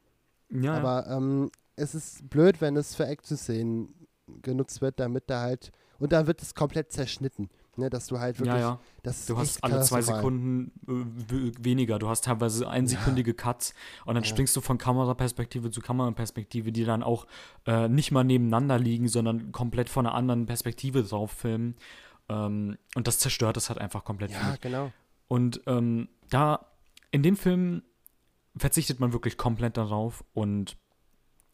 Ja. 0.50 0.76
Aber 0.76 1.06
ähm, 1.08 1.52
es 1.76 1.94
ist 1.94 2.30
blöd, 2.30 2.62
wenn 2.62 2.78
es 2.78 2.96
für 2.96 3.06
Action-Szenen 3.06 4.08
genutzt 4.42 4.80
wird, 4.80 4.98
damit 4.98 5.30
da 5.30 5.42
halt. 5.42 5.74
Und 6.00 6.14
dann 6.14 6.26
wird 6.26 6.42
es 6.42 6.56
komplett 6.56 6.94
zerschnitten. 6.94 7.50
Ne, 7.76 7.90
dass 7.90 8.06
du 8.06 8.20
halt 8.20 8.40
wirklich. 8.40 8.56
Ja, 8.56 8.76
ja. 8.76 8.80
Das 9.04 9.26
Du 9.26 9.38
hast 9.38 9.62
alle 9.64 9.82
zwei. 9.82 10.02
Sekunden 10.02 10.72
äh, 10.88 11.52
weniger. 11.64 12.00
Du 12.00 12.08
hast 12.08 12.24
teilweise 12.24 12.70
einsekündige 12.70 13.34
Cuts 13.34 13.74
und 14.06 14.16
dann 14.16 14.24
Ja. 14.24 14.30
springst 14.30 14.56
du 14.56 14.62
von 14.62 14.78
Kameraperspektive 14.78 15.72
zu 15.72 15.82
Kameraperspektive, 15.82 16.72
die 16.72 16.86
dann 16.86 17.04
auch 17.04 17.28
äh, 17.68 17.90
nicht 17.90 18.12
mal 18.12 18.24
nebeneinander 18.24 18.80
liegen, 18.80 19.10
sondern 19.10 19.52
komplett 19.52 19.90
von 19.90 20.06
einer 20.08 20.16
anderen 20.16 20.46
Perspektive 20.46 21.04
drauf 21.04 21.32
filmen. 21.32 21.76
Ähm, 22.30 22.78
und 22.96 23.08
das 23.08 23.20
zerstört 23.20 23.58
es 23.58 23.70
halt 23.70 23.80
einfach 23.80 24.06
komplett. 24.06 24.32
Ja, 24.32 24.52
mich. 24.52 24.62
genau. 24.62 24.94
Und 25.28 25.62
ähm, 25.68 26.08
da, 26.30 26.66
in 27.12 27.24
dem 27.24 27.36
Film 27.36 27.84
verzichtet 28.56 29.02
man 29.02 29.12
wirklich 29.12 29.36
komplett 29.38 29.76
darauf 29.76 30.24
und 30.34 30.78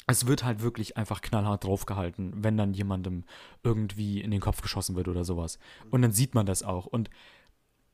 es 0.06 0.28
wird 0.28 0.44
halt 0.44 0.62
wirklich 0.62 0.98
einfach 0.98 1.22
knallhart 1.22 1.64
draufgehalten, 1.64 2.44
wenn 2.44 2.58
dann 2.58 2.74
jemandem 2.74 3.24
irgendwie 3.64 4.22
in 4.22 4.32
den 4.32 4.40
Kopf 4.42 4.62
geschossen 4.62 4.96
wird 4.96 5.08
oder 5.08 5.24
sowas. 5.24 5.60
Und 5.92 6.02
dann 6.02 6.12
sieht 6.12 6.34
man 6.36 6.46
das 6.46 6.64
auch. 6.64 6.88
Und 6.88 7.10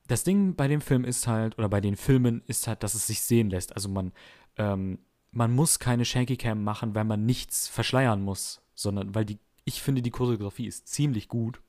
das 0.06 0.24
Ding 0.24 0.54
bei 0.54 0.68
dem 0.68 0.80
Film 0.80 1.04
ist 1.04 1.26
halt, 1.26 1.58
oder 1.58 1.68
bei 1.68 1.80
den 1.80 1.96
Filmen 1.96 2.42
ist 2.46 2.66
halt, 2.68 2.82
dass 2.82 2.94
es 2.94 3.06
sich 3.06 3.20
sehen 3.22 3.50
lässt. 3.50 3.74
Also 3.74 3.88
man, 3.88 4.12
ähm, 4.56 4.98
man 5.32 5.52
muss 5.54 5.78
keine 5.78 6.04
Shaky 6.04 6.36
Cam 6.36 6.62
machen, 6.64 6.94
weil 6.94 7.04
man 7.04 7.26
nichts 7.26 7.68
verschleiern 7.68 8.22
muss, 8.22 8.62
sondern 8.74 9.14
weil 9.14 9.24
die, 9.24 9.38
ich 9.64 9.82
finde, 9.82 10.02
die 10.02 10.10
Choreografie 10.10 10.66
ist 10.66 10.88
ziemlich 10.88 11.28
gut. 11.28 11.60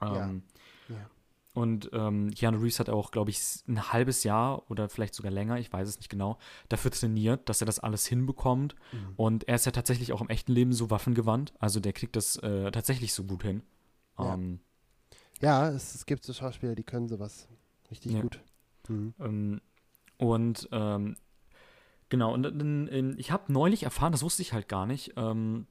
Ja. 0.00 0.28
Ähm, 0.28 0.42
Ja. 0.88 1.10
und 1.54 1.90
ähm, 1.92 2.30
Keanu 2.32 2.58
Reeves 2.58 2.78
hat 2.80 2.88
auch, 2.88 3.10
glaube 3.10 3.30
ich, 3.30 3.38
ein 3.68 3.92
halbes 3.92 4.24
Jahr 4.24 4.70
oder 4.70 4.88
vielleicht 4.88 5.14
sogar 5.14 5.32
länger, 5.32 5.58
ich 5.58 5.72
weiß 5.72 5.88
es 5.88 5.98
nicht 5.98 6.08
genau, 6.08 6.38
dafür 6.68 6.90
trainiert, 6.90 7.48
dass 7.48 7.60
er 7.62 7.66
das 7.66 7.78
alles 7.80 8.06
hinbekommt. 8.06 8.74
Mhm. 8.92 9.12
Und 9.16 9.48
er 9.48 9.54
ist 9.56 9.66
ja 9.66 9.72
tatsächlich 9.72 10.12
auch 10.12 10.20
im 10.20 10.28
echten 10.28 10.52
Leben 10.52 10.72
so 10.72 10.90
waffengewandt. 10.90 11.52
Also 11.58 11.80
der 11.80 11.92
kriegt 11.92 12.16
das 12.16 12.36
äh, 12.36 12.70
tatsächlich 12.70 13.12
so 13.12 13.24
gut 13.24 13.42
hin. 13.42 13.62
Ja. 14.18 14.34
Ähm, 14.34 14.60
Ja, 15.40 15.68
es, 15.70 15.94
es 15.94 16.06
gibt 16.06 16.24
so 16.24 16.32
Schauspieler, 16.32 16.74
die 16.74 16.82
können 16.82 17.08
sowas 17.08 17.48
richtig 17.90 18.12
Ja. 18.12 18.20
gut. 18.22 18.40
Mhm. 18.88 19.14
ähm, 19.20 19.60
und 20.18 20.68
ähm, 20.72 21.16
genau, 22.08 22.34
und 22.34 22.42
dann, 22.42 22.88
ähm, 22.92 23.14
ich 23.18 23.30
habe 23.30 23.52
neulich 23.52 23.84
erfahren, 23.84 24.12
das 24.12 24.22
wusste 24.22 24.42
ich 24.42 24.52
halt 24.52 24.68
gar 24.68 24.84
nicht, 24.86 25.14
ähm, 25.16 25.66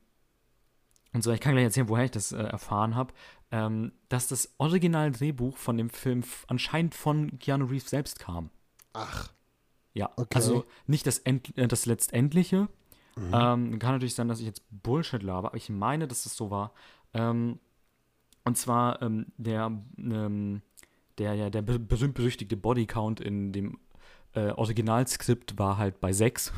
und 1.13 1.23
so, 1.23 1.31
ich 1.31 1.39
kann 1.39 1.53
gleich 1.53 1.63
erzählen, 1.65 1.89
woher 1.89 2.05
ich 2.05 2.11
das 2.11 2.31
äh, 2.31 2.37
erfahren 2.37 2.95
habe, 2.95 3.13
ähm, 3.51 3.91
dass 4.09 4.27
das 4.27 4.53
Original-Drehbuch 4.59 5.57
von 5.57 5.75
dem 5.75 5.89
Film 5.89 6.23
anscheinend 6.47 6.93
von 6.93 7.39
Keanu 7.39 7.65
Reeves 7.65 7.89
selbst 7.89 8.19
kam. 8.19 8.51
Ach. 8.93 9.31
Ja, 9.93 10.11
Okay. 10.15 10.27
also 10.35 10.65
nicht 10.85 11.07
das, 11.07 11.17
End 11.19 11.57
äh, 11.57 11.67
das 11.67 11.87
Letztendliche. 11.87 12.69
Mhm. 13.15 13.31
Ähm, 13.33 13.79
kann 13.79 13.93
natürlich 13.95 14.13
sein, 14.13 14.27
dass 14.27 14.39
ich 14.39 14.45
jetzt 14.45 14.63
Bullshit 14.69 15.23
laber, 15.23 15.47
aber 15.49 15.57
ich 15.57 15.69
meine, 15.69 16.07
dass 16.07 16.27
es 16.27 16.35
so 16.37 16.51
war. 16.51 16.73
Ähm, 17.13 17.59
und 18.45 18.57
zwar 18.57 19.01
ähm, 19.01 19.27
der, 19.37 19.71
ähm, 19.97 20.61
der, 21.17 21.33
ja, 21.35 21.49
der 21.49 21.61
be- 21.61 21.79
berühmt-berüchtigte 21.79 22.57
Bodycount 22.57 23.19
in 23.19 23.51
dem 23.51 23.79
äh, 24.33 24.51
Originalskript 24.51 25.57
war 25.57 25.77
halt 25.77 25.99
bei 25.99 26.13
6. 26.13 26.53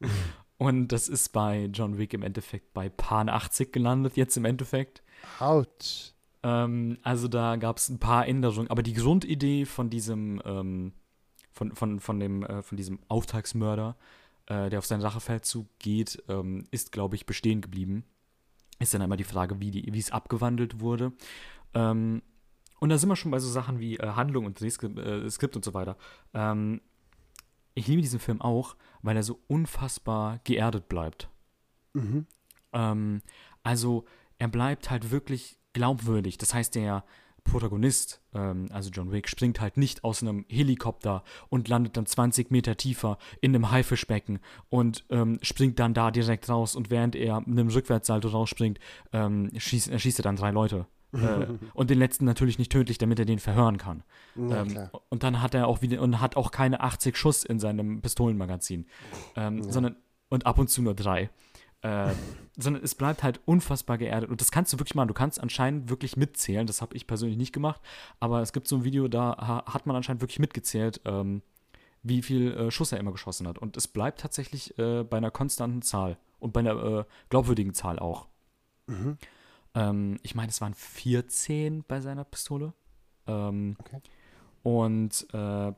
Und 0.56 0.88
das 0.88 1.08
ist 1.08 1.30
bei 1.30 1.64
John 1.72 1.98
Wick 1.98 2.14
im 2.14 2.22
Endeffekt 2.22 2.72
bei 2.74 2.88
Pan 2.88 3.28
80 3.28 3.72
gelandet, 3.72 4.16
jetzt 4.16 4.36
im 4.36 4.44
Endeffekt. 4.44 5.02
Autsch. 5.40 6.12
Ähm, 6.42 6.98
also 7.02 7.26
da 7.28 7.56
gab 7.56 7.78
es 7.78 7.88
ein 7.88 7.98
paar 7.98 8.26
Änderungen, 8.28 8.70
aber 8.70 8.82
die 8.82 8.94
Grundidee 8.94 9.64
von 9.64 9.90
diesem, 9.90 10.40
ähm, 10.44 10.92
von, 11.52 11.74
von, 11.74 12.00
von, 12.00 12.20
dem, 12.20 12.44
äh, 12.44 12.62
von 12.62 12.76
diesem 12.76 13.00
Auftragsmörder, 13.08 13.96
äh, 14.46 14.70
der 14.70 14.78
auf 14.78 14.86
seinen 14.86 15.02
Rachefeldzug 15.02 15.66
geht, 15.78 16.22
ähm, 16.28 16.64
ist, 16.70 16.92
glaube 16.92 17.16
ich, 17.16 17.26
bestehen 17.26 17.60
geblieben. 17.60 18.04
Ist 18.78 18.94
dann 18.94 19.02
einmal 19.02 19.18
die 19.18 19.24
Frage, 19.24 19.60
wie, 19.60 19.70
die, 19.70 19.92
wie 19.92 19.98
es 19.98 20.10
abgewandelt 20.10 20.80
wurde. 20.80 21.12
Ähm, 21.74 22.22
und 22.80 22.88
da 22.88 22.98
sind 22.98 23.08
wir 23.08 23.16
schon 23.16 23.30
bei 23.30 23.38
so 23.38 23.48
Sachen 23.48 23.78
wie 23.80 23.96
äh, 23.96 24.08
Handlung 24.08 24.46
und 24.46 24.60
Drehskript 24.60 24.98
äh, 24.98 25.30
Skript 25.30 25.56
und 25.56 25.64
so 25.64 25.74
weiter. 25.74 25.96
Ähm, 26.34 26.80
ich 27.74 27.86
liebe 27.88 28.02
diesen 28.02 28.20
Film 28.20 28.40
auch, 28.40 28.76
weil 29.02 29.16
er 29.16 29.22
so 29.22 29.40
unfassbar 29.48 30.40
geerdet 30.44 30.88
bleibt. 30.88 31.28
Mhm. 31.92 32.26
Ähm, 32.72 33.22
also 33.62 34.04
er 34.38 34.48
bleibt 34.48 34.90
halt 34.90 35.10
wirklich 35.10 35.58
glaubwürdig. 35.72 36.38
Das 36.38 36.54
heißt, 36.54 36.74
der 36.74 37.04
Protagonist, 37.44 38.20
ähm, 38.34 38.68
also 38.72 38.90
John 38.90 39.12
Wick, 39.12 39.28
springt 39.28 39.60
halt 39.60 39.76
nicht 39.76 40.02
aus 40.02 40.22
einem 40.22 40.44
Helikopter 40.48 41.22
und 41.50 41.68
landet 41.68 41.96
dann 41.96 42.06
20 42.06 42.50
Meter 42.50 42.76
tiefer 42.76 43.18
in 43.40 43.54
einem 43.54 43.70
Haifischbecken 43.70 44.40
und 44.70 45.04
ähm, 45.10 45.38
springt 45.42 45.78
dann 45.78 45.94
da 45.94 46.10
direkt 46.10 46.48
raus 46.48 46.74
und 46.74 46.90
während 46.90 47.14
er 47.14 47.40
mit 47.40 47.58
einem 47.58 47.68
Rückwärtssalto 47.68 48.28
rausspringt, 48.28 48.78
ähm, 49.12 49.50
schießt, 49.56 49.88
erschießt 49.90 50.18
er 50.20 50.24
dann 50.24 50.36
drei 50.36 50.50
Leute. 50.50 50.86
äh, 51.12 51.46
und 51.74 51.90
den 51.90 51.98
letzten 51.98 52.24
natürlich 52.24 52.58
nicht 52.58 52.72
tödlich, 52.72 52.98
damit 52.98 53.18
er 53.20 53.24
den 53.24 53.38
verhören 53.38 53.78
kann. 53.78 54.02
Ja, 54.34 54.62
Ähm, 54.62 54.88
und 55.10 55.22
dann 55.22 55.40
hat 55.42 55.54
er 55.54 55.68
auch 55.68 55.80
wieder 55.80 56.02
und 56.02 56.20
hat 56.20 56.36
auch 56.36 56.50
keine 56.50 56.80
80 56.80 57.16
Schuss 57.16 57.44
in 57.44 57.60
seinem 57.60 58.00
Pistolenmagazin, 58.02 58.86
ähm, 59.36 59.58
Ja. 59.62 59.70
sondern 59.72 59.96
und 60.28 60.46
ab 60.46 60.58
und 60.58 60.70
zu 60.70 60.82
nur 60.82 60.94
drei. 60.94 61.30
Äh, 61.84 62.14
sondern 62.56 62.82
es 62.82 62.94
bleibt 62.94 63.22
halt 63.22 63.40
unfassbar 63.44 63.98
geerdet. 63.98 64.30
Und 64.30 64.40
das 64.40 64.50
kannst 64.50 64.72
du 64.72 64.78
wirklich 64.78 64.94
machen. 64.94 65.08
Du 65.08 65.14
kannst 65.14 65.38
anscheinend 65.38 65.90
wirklich 65.90 66.16
mitzählen. 66.16 66.66
Das 66.66 66.80
habe 66.80 66.96
ich 66.96 67.06
persönlich 67.06 67.36
nicht 67.36 67.52
gemacht. 67.52 67.78
Aber 68.20 68.40
es 68.40 68.54
gibt 68.54 68.68
so 68.68 68.76
ein 68.76 68.84
Video, 68.84 69.06
da 69.06 69.36
ha 69.36 69.64
hat 69.70 69.84
man 69.84 69.94
anscheinend 69.94 70.22
wirklich 70.22 70.38
mitgezählt, 70.38 71.02
ähm, 71.04 71.42
wie 72.02 72.22
viel 72.22 72.52
äh, 72.54 72.70
Schuss 72.70 72.92
er 72.92 73.00
immer 73.00 73.12
geschossen 73.12 73.46
hat. 73.46 73.58
Und 73.58 73.76
es 73.76 73.86
bleibt 73.86 74.20
tatsächlich 74.20 74.78
äh, 74.78 75.04
bei 75.04 75.18
einer 75.18 75.30
konstanten 75.30 75.82
Zahl 75.82 76.16
und 76.38 76.54
bei 76.54 76.60
einer 76.60 77.00
äh, 77.00 77.04
glaubwürdigen 77.28 77.74
Zahl 77.74 77.98
auch. 77.98 78.28
Mhm. 78.86 79.18
Ähm, 79.74 80.18
ich 80.22 80.34
meine, 80.34 80.48
es 80.48 80.62
waren 80.62 80.72
14 80.72 81.84
bei 81.86 82.00
seiner 82.00 82.24
Pistole. 82.24 82.72
Ähm, 83.26 83.76
Okay. 83.78 84.00
Und 84.62 85.26
äh, 85.34 85.72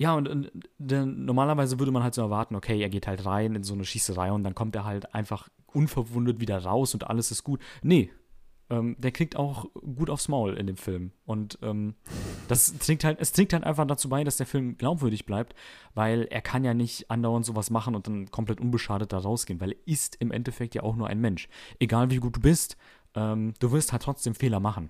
ja, 0.00 0.14
und, 0.14 0.28
und 0.28 0.50
dann, 0.78 1.26
normalerweise 1.26 1.78
würde 1.78 1.92
man 1.92 2.02
halt 2.02 2.14
so 2.14 2.22
erwarten, 2.22 2.54
okay, 2.56 2.80
er 2.80 2.88
geht 2.88 3.06
halt 3.06 3.26
rein 3.26 3.54
in 3.54 3.62
so 3.62 3.74
eine 3.74 3.84
Schießerei 3.84 4.32
und 4.32 4.44
dann 4.44 4.54
kommt 4.54 4.74
er 4.74 4.86
halt 4.86 5.14
einfach 5.14 5.50
unverwundet 5.66 6.40
wieder 6.40 6.56
raus 6.64 6.94
und 6.94 7.06
alles 7.06 7.30
ist 7.30 7.44
gut. 7.44 7.60
Nee, 7.82 8.10
ähm, 8.70 8.96
der 8.98 9.12
kriegt 9.12 9.36
auch 9.36 9.66
gut 9.74 10.08
aufs 10.08 10.28
Maul 10.28 10.54
in 10.54 10.66
dem 10.66 10.78
Film. 10.78 11.12
Und 11.26 11.58
ähm, 11.60 11.96
das 12.48 12.72
trägt 12.78 13.04
halt, 13.04 13.18
es 13.20 13.32
trägt 13.32 13.52
halt 13.52 13.64
einfach 13.64 13.86
dazu 13.86 14.08
bei, 14.08 14.24
dass 14.24 14.38
der 14.38 14.46
Film 14.46 14.78
glaubwürdig 14.78 15.26
bleibt, 15.26 15.54
weil 15.92 16.22
er 16.30 16.40
kann 16.40 16.64
ja 16.64 16.72
nicht 16.72 17.10
andauernd 17.10 17.44
sowas 17.44 17.68
machen 17.68 17.94
und 17.94 18.06
dann 18.06 18.30
komplett 18.30 18.58
unbeschadet 18.58 19.12
da 19.12 19.18
rausgehen, 19.18 19.60
weil 19.60 19.72
er 19.72 19.78
ist 19.84 20.16
im 20.16 20.30
Endeffekt 20.32 20.74
ja 20.74 20.82
auch 20.82 20.96
nur 20.96 21.08
ein 21.08 21.20
Mensch. 21.20 21.46
Egal 21.78 22.10
wie 22.10 22.20
gut 22.20 22.36
du 22.36 22.40
bist, 22.40 22.78
ähm, 23.14 23.52
du 23.58 23.70
wirst 23.70 23.92
halt 23.92 24.00
trotzdem 24.02 24.34
Fehler 24.34 24.60
machen. 24.60 24.88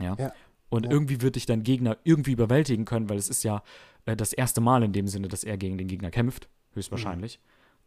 Ja. 0.00 0.16
Ja. 0.18 0.32
Und 0.68 0.86
Ja. 0.86 0.90
irgendwie 0.90 1.20
wird 1.20 1.36
dich 1.36 1.44
dein 1.44 1.62
Gegner 1.64 1.98
irgendwie 2.02 2.32
überwältigen 2.32 2.86
können, 2.86 3.10
weil 3.10 3.18
es 3.18 3.28
ist 3.28 3.42
ja 3.44 3.62
äh, 4.06 4.16
das 4.16 4.32
erste 4.32 4.60
Mal 4.60 4.82
in 4.82 4.92
dem 4.92 5.08
Sinne, 5.08 5.28
dass 5.28 5.44
er 5.44 5.56
gegen 5.56 5.78
den 5.78 5.88
Gegner 5.88 6.10
kämpft, 6.10 6.48
höchstwahrscheinlich. 6.74 7.40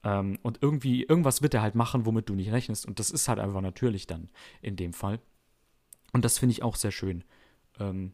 Ähm, 0.04 0.38
und 0.44 0.60
irgendwie, 0.62 1.04
irgendwas 1.04 1.42
wird 1.42 1.54
er 1.54 1.62
halt 1.62 1.76
machen, 1.76 2.06
womit 2.06 2.30
du 2.30 2.36
nicht 2.36 2.52
rechnest. 2.52 2.86
Und 2.86 3.00
das 3.00 3.10
ist 3.10 3.28
halt 3.28 3.40
einfach 3.40 3.62
natürlich 3.62 4.08
dann 4.08 4.30
in 4.62 4.76
dem 4.76 4.94
Fall. 4.94 5.20
Und 6.14 6.24
das 6.24 6.38
finde 6.38 6.52
ich 6.54 6.64
auch 6.64 6.76
sehr 6.76 6.92
schön. 6.92 7.24
Ähm, 7.80 8.14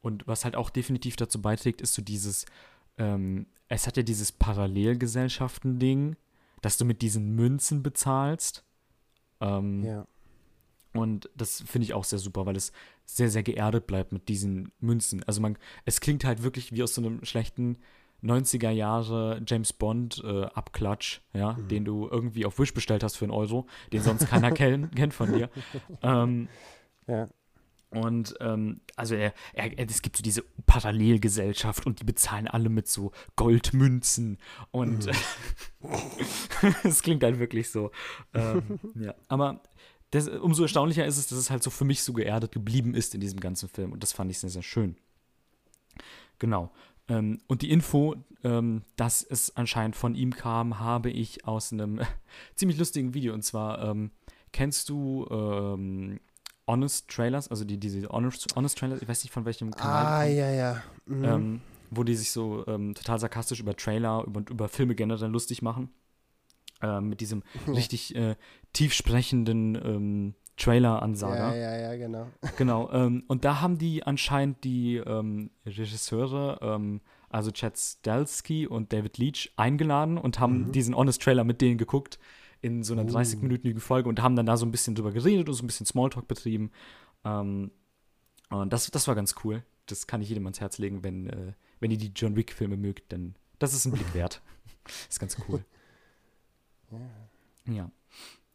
und 0.00 0.26
was 0.26 0.44
halt 0.44 0.56
auch 0.56 0.70
definitiv 0.70 1.16
dazu 1.16 1.42
beiträgt, 1.42 1.80
ist 1.80 1.94
so 1.94 2.02
dieses, 2.02 2.46
ähm, 2.96 3.46
es 3.68 3.86
hat 3.86 3.96
ja 3.96 4.02
dieses 4.02 4.32
Parallelgesellschaften-Ding, 4.32 6.16
dass 6.62 6.76
du 6.76 6.84
mit 6.84 7.02
diesen 7.02 7.34
Münzen 7.34 7.82
bezahlst. 7.82 8.64
Ähm, 9.40 9.84
Ja. 9.84 10.06
Und 10.98 11.28
das 11.36 11.62
finde 11.66 11.84
ich 11.84 11.94
auch 11.94 12.04
sehr 12.04 12.18
super, 12.18 12.46
weil 12.46 12.56
es 12.56 12.72
sehr, 13.04 13.28
sehr 13.30 13.42
geerdet 13.42 13.86
bleibt 13.86 14.12
mit 14.12 14.28
diesen 14.28 14.72
Münzen. 14.80 15.22
Also 15.24 15.40
man, 15.40 15.56
es 15.84 16.00
klingt 16.00 16.24
halt 16.24 16.42
wirklich 16.42 16.72
wie 16.72 16.82
aus 16.82 16.94
so 16.94 17.00
einem 17.02 17.24
schlechten 17.24 17.78
90er 18.22 18.70
Jahre 18.70 19.42
James 19.46 19.72
Bond 19.72 20.22
äh, 20.24 20.44
Abklatsch, 20.46 21.20
ja, 21.34 21.52
Mhm. 21.52 21.68
den 21.68 21.84
du 21.84 22.08
irgendwie 22.10 22.46
auf 22.46 22.58
Wish 22.58 22.72
bestellt 22.74 23.02
hast 23.02 23.16
für 23.16 23.26
einen 23.26 23.32
Euro, 23.32 23.66
den 23.92 24.02
sonst 24.02 24.26
keiner 24.28 24.50
kenn, 24.52 24.90
kennt 24.92 25.12
von 25.14 25.32
dir. 25.32 25.50
Ähm, 26.02 26.48
Ja. 27.06 27.28
und 27.90 28.34
ähm, 28.40 28.80
also 28.96 29.14
er, 29.14 29.32
er, 29.52 29.70
es 29.88 30.00
gibt 30.02 30.16
so 30.16 30.22
diese 30.22 30.42
Parallelgesellschaft 30.66 31.86
und 31.86 32.00
die 32.00 32.04
bezahlen 32.04 32.48
alle 32.48 32.68
mit 32.70 32.88
so 32.88 33.12
Goldmünzen 33.36 34.38
und 34.72 35.08
es 36.84 37.02
klingt 37.02 37.22
halt 37.22 37.38
wirklich 37.38 37.70
so. 37.70 37.90
Ähm, 38.34 38.78
ja. 38.94 39.14
Aber 39.28 39.60
das, 40.10 40.28
umso 40.28 40.62
erstaunlicher 40.62 41.04
ist 41.04 41.18
es, 41.18 41.26
dass 41.26 41.38
es 41.38 41.50
halt 41.50 41.62
so 41.62 41.70
für 41.70 41.84
mich 41.84 42.02
so 42.02 42.12
geerdet 42.12 42.52
geblieben 42.52 42.94
ist 42.94 43.14
in 43.14 43.20
diesem 43.20 43.40
ganzen 43.40 43.68
Film 43.68 43.92
und 43.92 44.02
das 44.02 44.12
fand 44.12 44.30
ich 44.30 44.38
sehr, 44.38 44.50
sehr 44.50 44.62
schön. 44.62 44.96
Genau. 46.38 46.70
Ähm, 47.08 47.38
und 47.46 47.62
die 47.62 47.70
Info, 47.70 48.16
ähm, 48.44 48.82
dass 48.96 49.22
es 49.22 49.56
anscheinend 49.56 49.96
von 49.96 50.14
ihm 50.14 50.34
kam, 50.34 50.80
habe 50.80 51.10
ich 51.10 51.46
aus 51.46 51.72
einem 51.72 52.00
ziemlich 52.54 52.78
lustigen 52.78 53.14
Video. 53.14 53.32
Und 53.32 53.42
zwar, 53.42 53.82
ähm, 53.82 54.10
kennst 54.52 54.88
du 54.88 55.26
ähm, 55.30 56.20
Honest 56.66 57.08
Trailers, 57.08 57.48
also 57.48 57.64
die, 57.64 57.78
diese 57.78 58.08
Honest, 58.08 58.54
Honest 58.56 58.78
Trailers, 58.78 59.02
ich 59.02 59.08
weiß 59.08 59.22
nicht 59.22 59.32
von 59.32 59.44
welchem 59.44 59.70
Kanal. 59.70 60.06
Ah, 60.06 60.24
ja, 60.24 60.50
ja. 60.50 60.82
Mhm. 61.06 61.24
ähm, 61.24 61.60
wo 61.90 62.02
die 62.02 62.16
sich 62.16 62.32
so 62.32 62.66
ähm, 62.66 62.94
total 62.94 63.20
sarkastisch 63.20 63.60
über 63.60 63.76
Trailer 63.76 64.24
über, 64.26 64.38
und 64.38 64.50
über 64.50 64.68
Filme 64.68 64.96
generell 64.96 65.30
lustig 65.30 65.62
machen. 65.62 65.90
Ähm, 66.82 67.08
mit 67.08 67.20
diesem 67.20 67.42
richtig 67.68 68.14
äh, 68.14 68.36
tief 68.72 68.92
sprechenden 68.92 69.74
ähm, 69.76 70.34
Trailer-Ansager. 70.58 71.54
Ja, 71.54 71.76
ja, 71.76 71.76
ja, 71.92 71.96
genau. 71.96 72.26
Genau. 72.58 72.90
Ähm, 72.92 73.24
und 73.28 73.44
da 73.44 73.60
haben 73.60 73.78
die 73.78 74.02
anscheinend 74.02 74.62
die 74.64 74.96
ähm, 74.96 75.50
Regisseure, 75.64 76.58
ähm, 76.62 77.00
also 77.28 77.50
Chad 77.50 77.78
Stelsky 77.78 78.66
und 78.66 78.92
David 78.92 79.18
Leach, 79.18 79.52
eingeladen 79.56 80.18
und 80.18 80.38
haben 80.40 80.66
Mhm. 80.68 80.72
diesen 80.72 80.94
Honest-Trailer 80.96 81.44
mit 81.44 81.60
denen 81.60 81.78
geguckt 81.78 82.18
in 82.62 82.82
so 82.82 82.94
einer 82.94 83.04
Oh. 83.04 83.06
30-minütigen 83.16 83.80
Folge 83.80 84.08
und 84.08 84.20
haben 84.22 84.34
dann 84.36 84.46
da 84.46 84.56
so 84.56 84.64
ein 84.66 84.70
bisschen 84.70 84.94
drüber 84.94 85.12
geredet 85.12 85.48
und 85.48 85.54
so 85.54 85.62
ein 85.62 85.66
bisschen 85.66 85.86
Smalltalk 85.86 86.26
betrieben. 86.28 86.70
Ähm, 87.24 87.70
und 88.50 88.72
das, 88.72 88.90
das 88.90 89.08
war 89.08 89.14
ganz 89.14 89.34
cool. 89.44 89.62
Das 89.86 90.06
kann 90.06 90.20
ich 90.22 90.28
jedem 90.28 90.46
ans 90.46 90.60
Herz 90.60 90.78
legen, 90.78 91.02
wenn, 91.04 91.28
äh, 91.28 91.52
wenn 91.80 91.90
ihr 91.90 91.98
die 91.98 92.12
John 92.14 92.34
Wick-Filme 92.36 92.76
mögt, 92.76 93.12
denn 93.12 93.34
das 93.58 93.74
ist 93.74 93.84
ein 93.86 93.92
Blick 93.92 94.14
wert. 94.14 94.40
ist 95.08 95.20
ganz 95.20 95.36
cool. 95.48 95.64
Ja. 96.90 97.72
Ja. 97.74 97.90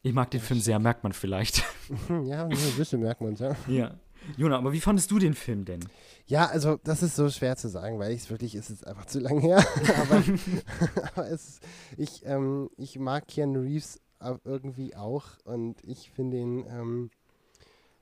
Ich 0.04 0.14
mag 0.14 0.32
den 0.32 0.40
Ja, 0.40 0.46
Film 0.46 0.60
sehr, 0.60 0.80
merkt 0.80 1.04
man 1.04 1.14
vielleicht. 1.14 1.64
ja, 2.10 2.48
nur 2.48 2.58
ein 2.58 2.78
bisschen 2.78 3.02
merkt 3.02 3.22
man 3.22 3.34
es, 3.34 3.40
ja. 3.40 3.56
ja. 3.68 3.96
Jona, 4.38 4.58
aber 4.58 4.72
wie 4.72 4.82
fandest 4.82 5.10
du 5.12 5.20
den 5.20 5.34
Film 5.34 5.66
denn? 5.66 5.82
Ja, 6.28 6.46
also 6.48 6.78
das 6.84 7.02
ist 7.04 7.16
so 7.16 7.30
schwer 7.30 7.58
zu 7.58 7.70
sagen, 7.70 8.00
weil 8.00 8.12
ich 8.12 8.22
es 8.22 8.30
wirklich, 8.30 8.56
ist 8.56 8.70
es 8.70 8.84
einfach 8.84 9.06
zu 9.06 9.20
lang 9.20 9.40
her. 9.40 9.64
aber 10.02 10.24
aber 11.16 11.30
es, 11.30 11.60
ich, 11.98 12.26
ähm, 12.26 12.70
ich 12.78 13.00
mag 13.00 13.28
Keanu 13.28 13.62
Reeves 13.62 14.00
irgendwie 14.44 14.96
auch 14.96 15.26
und 15.46 15.84
ich 15.84 16.12
finde 16.12 16.38
ihn, 16.38 16.66
ähm, 16.70 17.10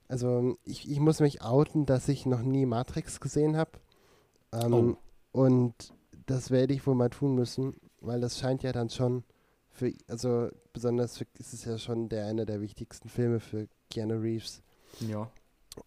also 0.10 0.58
ich, 0.66 0.90
ich 0.90 1.00
muss 1.00 1.22
mich 1.22 1.42
outen, 1.42 1.86
dass 1.86 2.10
ich 2.10 2.26
noch 2.26 2.42
nie 2.42 2.66
Matrix 2.66 3.20
gesehen 3.20 3.56
habe. 3.56 3.72
Ähm, 4.52 4.74
Oh. 4.74 4.98
Und 5.32 5.94
das 6.26 6.50
werde 6.52 6.74
ich 6.74 6.86
wohl 6.88 6.96
mal 6.96 7.10
tun 7.10 7.36
müssen, 7.36 7.76
weil 8.02 8.20
das 8.20 8.40
scheint 8.40 8.64
ja 8.64 8.72
dann 8.72 8.90
schon 8.90 9.24
für, 9.80 9.94
also 10.08 10.50
besonders 10.74 11.18
für, 11.18 11.26
ist 11.40 11.54
es 11.54 11.66
ja 11.66 11.78
schon 11.78 12.10
der 12.10 12.28
einer 12.28 12.46
der 12.46 12.62
wichtigsten 12.62 13.10
Filme 13.10 13.40
für 13.40 13.68
Keanu 13.90 14.20
Reeves. 14.20 14.62
Ja. 15.00 15.32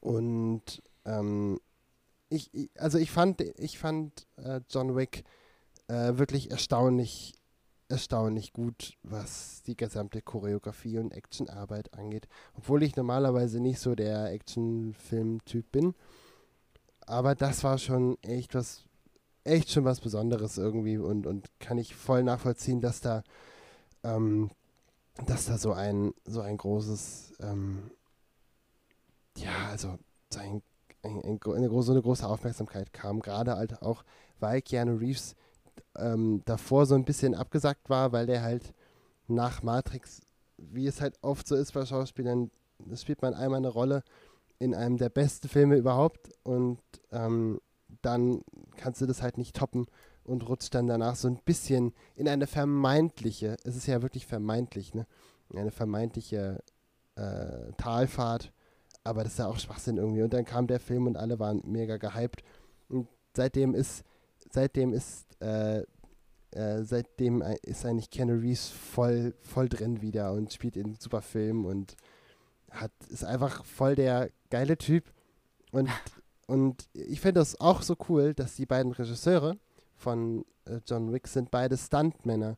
Und 0.01 0.83
ähm, 1.05 1.61
ich, 2.29 2.51
also 2.79 2.99
ich 2.99 3.11
fand, 3.11 3.41
ich 3.59 3.79
fand 3.79 4.27
äh, 4.37 4.61
John 4.69 4.97
Wick 4.97 5.25
äh, 5.89 6.17
wirklich 6.17 6.51
erstaunlich, 6.51 7.35
erstaunlich 7.89 8.55
gut, 8.55 8.97
was 9.03 9.63
die 9.63 9.77
gesamte 9.77 10.23
Choreografie 10.23 10.99
und 10.99 11.13
Actionarbeit 11.13 11.93
angeht. 11.93 12.27
Obwohl 12.55 12.83
ich 12.83 12.97
normalerweise 12.97 13.61
nicht 13.61 13.81
so 13.81 13.95
der 13.95 14.33
Actionfilm-Typ 14.33 15.71
bin. 15.71 15.95
Aber 17.07 17.35
das 17.35 17.63
war 17.65 17.77
schon 17.77 18.17
echt 18.23 18.55
was, 18.55 18.85
echt 19.45 19.71
schon 19.71 19.85
was 19.85 20.01
Besonderes 20.01 20.57
irgendwie 20.57 20.97
und, 20.97 21.27
und 21.27 21.51
kann 21.59 21.77
ich 21.77 21.95
voll 21.95 22.23
nachvollziehen, 22.23 22.81
dass 22.81 23.01
da, 23.01 23.23
ähm, 24.05 24.51
dass 25.27 25.47
da 25.47 25.59
so 25.59 25.73
ein, 25.73 26.15
so 26.25 26.41
ein 26.41 26.57
großes, 26.57 27.35
ähm, 27.41 27.91
ja, 29.37 29.69
also 29.71 29.99
so 30.33 30.41
ein, 30.41 30.63
ein, 31.03 31.23
ein, 31.23 31.41
eine, 31.43 31.69
große, 31.69 31.87
so 31.87 31.93
eine 31.93 32.03
große 32.03 32.27
Aufmerksamkeit 32.27 32.93
kam, 32.93 33.21
gerade 33.21 33.57
halt 33.57 33.83
auch, 33.83 34.05
weil 34.41 34.63
Keanu 34.63 34.97
Reeves 34.97 35.37
ähm, 35.97 36.43
davor 36.45 36.87
so 36.87 36.95
ein 36.95 37.05
bisschen 37.05 37.35
abgesagt 37.35 37.91
war, 37.91 38.13
weil 38.13 38.27
der 38.27 38.43
halt 38.43 38.73
nach 39.29 39.63
Matrix, 39.63 40.21
wie 40.57 40.87
es 40.87 41.01
halt 41.01 41.19
oft 41.23 41.47
so 41.47 41.55
ist 41.55 41.73
bei 41.73 41.85
Schauspielern, 41.85 42.51
spielt 42.95 43.23
man 43.23 43.35
einmal 43.35 43.59
eine 43.59 43.69
Rolle 43.69 44.03
in 44.59 44.75
einem 44.75 44.97
der 44.97 45.09
besten 45.09 45.49
Filme 45.49 45.77
überhaupt 45.77 46.31
und 46.43 46.81
ähm, 47.11 47.61
dann 48.01 48.43
kannst 48.77 49.01
du 49.01 49.07
das 49.07 49.23
halt 49.23 49.39
nicht 49.39 49.57
toppen 49.57 49.87
und 50.25 50.49
rutscht 50.49 50.75
dann 50.75 50.87
danach 50.87 51.17
so 51.17 51.29
ein 51.29 51.41
bisschen 51.45 51.93
in 52.15 52.29
eine 52.29 52.47
vermeintliche, 52.47 53.57
es 53.65 53.77
ist 53.77 53.87
ja 53.87 54.03
wirklich 54.03 54.27
vermeintlich, 54.27 54.95
ne? 54.95 55.07
In 55.51 55.59
eine 55.59 55.71
vermeintliche 55.71 56.63
äh, 57.17 57.73
Talfahrt, 57.77 58.53
aber 59.05 59.25
das 59.25 59.33
ist 59.33 59.39
ja 59.41 59.49
auch 59.49 59.59
Schwachsinn 59.59 59.97
irgendwie. 59.99 60.23
Und 60.23 60.33
dann 60.33 60.45
kam 60.45 60.67
der 60.67 60.81
Film 60.81 61.07
und 61.07 61.17
alle 61.17 61.39
waren 61.39 61.61
mega 61.65 61.97
gehypt. 61.97 62.43
Und 62.89 63.09
seitdem 63.37 63.75
ist, 63.75 64.05
seitdem 64.51 64.93
ist, 64.95 65.27
äh, 65.43 65.83
äh, 66.53 66.85
seitdem 66.85 67.43
ei- 67.43 67.59
ist 67.63 67.85
eigentlich 67.85 68.11
Keanu 68.11 68.35
Reeves 68.35 68.69
voll, 68.69 69.35
voll 69.43 69.69
drin 69.69 70.01
wieder 70.01 70.33
und 70.33 70.53
spielt 70.53 70.77
in 70.77 70.95
super 70.99 71.21
Filmen 71.21 71.67
und 71.67 71.97
hat, 72.71 72.93
ist 73.11 73.25
einfach 73.25 73.65
voll 73.65 73.95
der 73.95 74.31
geile 74.51 74.79
Typ. 74.79 75.13
Und, 75.73 75.91
und 76.47 76.89
ich 76.95 77.21
finde 77.21 77.41
das 77.41 77.61
auch 77.61 77.83
so 77.83 77.97
cool, 78.09 78.35
dass 78.35 78.57
die 78.57 78.67
beiden 78.67 78.93
Regisseure 78.93 79.59
von 80.03 80.45
äh, 80.67 80.81
John 80.87 81.13
Wick 81.13 81.29
sind 81.29 81.51
beide 81.51 81.77
Stuntmänner, 81.77 82.57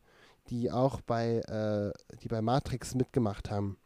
die 0.49 0.71
auch 0.71 1.01
bei, 1.01 1.39
äh, 1.39 1.91
die 2.21 2.27
bei 2.27 2.41
Matrix 2.41 2.95
mitgemacht 2.95 3.49
haben 3.49 3.77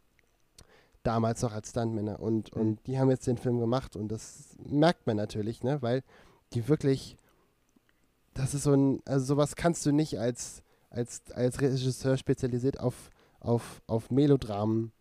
damals 1.02 1.42
noch 1.42 1.52
als 1.52 1.70
Stuntmänner. 1.70 2.20
Und, 2.20 2.54
Mhm. 2.54 2.60
und 2.60 2.86
die 2.86 2.98
haben 2.98 3.10
jetzt 3.10 3.26
den 3.26 3.38
Film 3.38 3.58
gemacht 3.58 3.96
und 3.96 4.08
das 4.08 4.56
merkt 4.68 5.06
man 5.06 5.16
natürlich, 5.16 5.62
ne? 5.62 5.80
Weil 5.80 6.02
die 6.52 6.68
wirklich, 6.68 7.16
das 8.34 8.54
ist 8.54 8.64
so 8.64 8.74
ein, 8.74 9.00
also 9.06 9.24
sowas 9.24 9.56
kannst 9.56 9.86
du 9.86 9.92
nicht 9.92 10.18
als, 10.18 10.62
als, 10.90 11.22
als 11.32 11.60
Regisseur 11.60 12.16
spezialisiert 12.16 12.80
auf, 12.80 13.10
auf, 13.40 13.80
auf 13.86 14.10
Melodramen, 14.10 14.92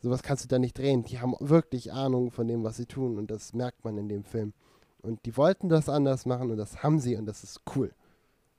sowas 0.00 0.22
kannst 0.22 0.44
du 0.44 0.48
da 0.48 0.58
nicht 0.58 0.78
drehen. 0.78 1.04
Die 1.04 1.20
haben 1.20 1.34
wirklich 1.40 1.92
Ahnung 1.92 2.30
von 2.30 2.48
dem, 2.48 2.64
was 2.64 2.76
sie 2.76 2.86
tun 2.86 3.18
und 3.18 3.30
das 3.30 3.52
merkt 3.52 3.84
man 3.84 3.98
in 3.98 4.08
dem 4.08 4.24
Film. 4.24 4.52
Und 5.02 5.24
die 5.26 5.36
wollten 5.36 5.68
das 5.68 5.88
anders 5.88 6.26
machen 6.26 6.50
und 6.50 6.56
das 6.56 6.82
haben 6.82 7.00
sie 7.00 7.16
und 7.16 7.26
das 7.26 7.42
ist 7.44 7.60
cool. 7.74 7.92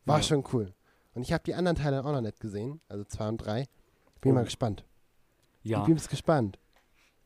War 0.06 0.18
Ja. 0.18 0.24
schon 0.24 0.44
cool. 0.54 0.74
Und 1.14 1.22
ich 1.24 1.32
habe 1.34 1.44
die 1.44 1.54
anderen 1.56 1.78
Teile 1.78 2.04
auch 2.04 2.12
noch 2.12 2.22
nicht 2.22 2.40
gesehen, 2.40 2.82
also 2.90 3.04
zwei 3.04 3.28
und 3.30 3.38
drei. 3.38 3.68
Bin 4.22 4.32
Oh. 4.32 4.36
mal 4.36 4.44
gespannt. 4.44 4.84
Ja. 5.64 5.82
Ich 5.82 5.86
bin 5.86 5.96
gespannt. 5.96 6.60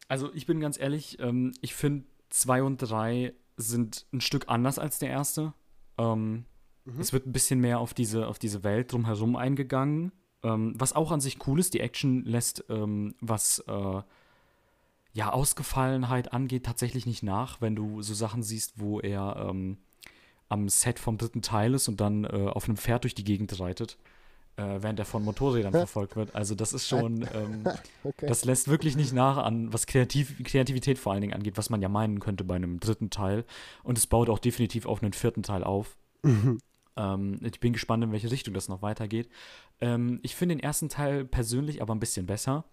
Also 0.07 0.31
ich 0.33 0.45
bin 0.45 0.59
ganz 0.59 0.79
ehrlich, 0.79 1.19
ähm, 1.19 1.53
ich 1.61 1.73
finde 1.75 2.05
zwei 2.29 2.61
und 2.63 2.77
drei 2.77 3.33
sind 3.57 4.05
ein 4.13 4.21
Stück 4.21 4.45
anders 4.47 4.77
als 4.79 4.99
der 4.99 5.09
erste. 5.09 5.53
Ähm, 5.97 6.45
Mhm. 6.85 7.01
Es 7.01 7.11
wird 7.11 7.25
ein 7.25 7.33
bisschen 7.33 7.59
mehr 7.59 7.79
auf 7.79 7.93
diese, 7.93 8.27
auf 8.27 8.39
diese 8.39 8.63
Welt 8.63 8.93
drumherum 8.93 9.35
eingegangen. 9.35 10.13
Ähm, 10.41 10.73
was 10.77 10.93
auch 10.93 11.11
an 11.11 11.19
sich 11.19 11.45
cool 11.45 11.59
ist, 11.59 11.73
die 11.73 11.81
Action 11.81 12.23
lässt, 12.23 12.63
ähm, 12.69 13.13
was 13.19 13.59
äh, 13.67 14.01
ja, 15.11 15.33
Ausgefallenheit 15.33 16.31
angeht, 16.31 16.65
tatsächlich 16.65 17.05
nicht 17.05 17.23
nach, 17.23 17.59
wenn 17.59 17.75
du 17.75 18.01
so 18.01 18.13
Sachen 18.13 18.41
siehst, 18.43 18.79
wo 18.79 19.01
er 19.01 19.47
ähm, 19.49 19.79
am 20.49 20.69
Set 20.69 20.99
vom 20.99 21.17
dritten 21.17 21.41
Teil 21.41 21.73
ist 21.73 21.87
und 21.87 21.99
dann 21.99 22.23
äh, 22.23 22.27
auf 22.47 22.65
einem 22.65 22.77
Pferd 22.77 23.03
durch 23.03 23.15
die 23.15 23.23
Gegend 23.23 23.59
reitet, 23.59 23.97
äh, 24.55 24.63
während 24.81 24.97
er 24.99 25.05
von 25.05 25.23
Motorrädern 25.23 25.71
verfolgt 25.73 26.15
wird. 26.15 26.35
Also 26.35 26.55
das 26.55 26.73
ist 26.73 26.87
schon, 26.87 27.21
ähm, 27.33 27.63
Okay. 28.03 28.27
das 28.27 28.45
lässt 28.45 28.67
wirklich 28.67 28.95
nicht 28.95 29.13
nach 29.13 29.37
an, 29.37 29.73
was 29.73 29.85
Kreativ 29.87 30.41
Kreativität 30.43 30.97
vor 30.99 31.11
allen 31.11 31.21
Dingen 31.21 31.33
angeht, 31.33 31.57
was 31.57 31.69
man 31.69 31.81
ja 31.81 31.89
meinen 31.89 32.19
könnte 32.19 32.43
bei 32.43 32.55
einem 32.55 32.79
dritten 32.79 33.09
Teil. 33.09 33.43
Und 33.83 33.97
es 33.97 34.07
baut 34.07 34.29
auch 34.29 34.39
definitiv 34.39 34.85
auf 34.85 35.01
einen 35.03 35.13
vierten 35.13 35.43
Teil 35.43 35.63
auf. 35.63 35.97
Ähm, 36.95 37.39
ich 37.43 37.59
bin 37.59 37.73
gespannt, 37.73 38.03
in 38.03 38.11
welche 38.11 38.31
Richtung 38.31 38.53
das 38.53 38.69
noch 38.69 38.81
weitergeht. 38.81 39.29
Ähm, 39.81 40.19
ich 40.23 40.35
finde 40.35 40.55
den 40.55 40.63
ersten 40.63 40.89
Teil 40.89 41.25
persönlich 41.25 41.81
aber 41.81 41.93
ein 41.93 41.99
bisschen 41.99 42.25
besser, 42.25 42.63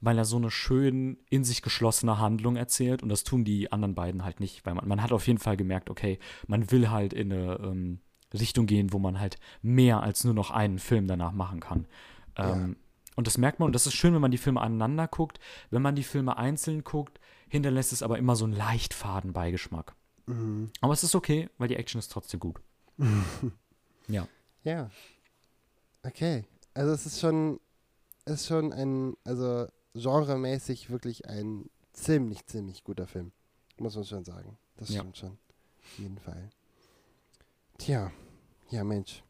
weil 0.00 0.18
er 0.18 0.24
so 0.24 0.36
eine 0.36 0.50
schön 0.50 1.18
in 1.30 1.44
sich 1.44 1.62
geschlossene 1.62 2.18
Handlung 2.18 2.56
erzählt 2.56 3.02
und 3.02 3.08
das 3.08 3.24
tun 3.24 3.44
die 3.44 3.72
anderen 3.72 3.94
beiden 3.94 4.24
halt 4.24 4.40
nicht, 4.40 4.64
weil 4.66 4.74
man, 4.74 4.86
man 4.88 5.02
hat 5.02 5.12
auf 5.12 5.26
jeden 5.26 5.38
Fall 5.38 5.56
gemerkt, 5.56 5.90
okay, 5.90 6.18
man 6.46 6.70
will 6.70 6.90
halt 6.90 7.12
in 7.12 7.32
eine 7.32 7.58
ähm, 7.62 8.00
Richtung 8.32 8.66
gehen, 8.66 8.92
wo 8.92 8.98
man 8.98 9.20
halt 9.20 9.38
mehr 9.62 10.02
als 10.02 10.24
nur 10.24 10.34
noch 10.34 10.50
einen 10.50 10.78
Film 10.78 11.06
danach 11.06 11.32
machen 11.32 11.60
kann. 11.60 11.86
Ähm, 12.36 12.76
Und 13.16 13.26
das 13.28 13.38
merkt 13.38 13.60
man, 13.60 13.66
und 13.66 13.74
das 13.74 13.86
ist 13.86 13.94
schön, 13.94 14.12
wenn 14.12 14.20
man 14.20 14.32
die 14.32 14.38
Filme 14.38 14.60
aneinander 14.60 15.06
guckt. 15.06 15.38
Wenn 15.70 15.82
man 15.82 15.94
die 15.94 16.02
Filme 16.02 16.36
einzeln 16.36 16.82
guckt, 16.82 17.20
hinterlässt 17.48 17.92
es 17.92 18.02
aber 18.02 18.18
immer 18.18 18.34
so 18.34 18.44
einen 18.44 18.54
leicht 18.54 18.92
faden 18.92 19.32
Beigeschmack. 19.32 19.94
Mhm. 20.26 20.70
Aber 20.80 20.92
es 20.92 21.04
ist 21.04 21.14
okay, 21.14 21.48
weil 21.58 21.68
die 21.68 21.76
Action 21.76 22.00
ist 22.00 22.10
trotzdem 22.10 22.40
gut. 22.40 22.60
Ja. 24.08 24.26
Ja. 24.64 24.90
Okay. 26.02 26.44
Also 26.74 26.92
es 26.92 27.06
ist 27.06 27.20
schon, 27.20 27.60
es 28.24 28.40
ist 28.42 28.46
schon 28.48 28.72
ein, 28.72 29.16
also 29.24 29.66
genremäßig 29.94 30.90
wirklich 30.90 31.28
ein 31.28 31.70
ziemlich, 31.92 32.44
ziemlich 32.46 32.84
guter 32.84 33.06
Film. 33.06 33.32
Muss 33.78 33.94
man 33.96 34.04
schon 34.04 34.24
sagen. 34.24 34.56
Das 34.76 34.88
Ja. 34.90 35.00
stimmt 35.00 35.16
schon. 35.16 35.30
Auf 35.30 35.98
jeden 35.98 36.18
Fall. 36.18 36.50
Tja. 37.78 38.10
Ja, 38.70 38.84
Mensch. 38.84 39.22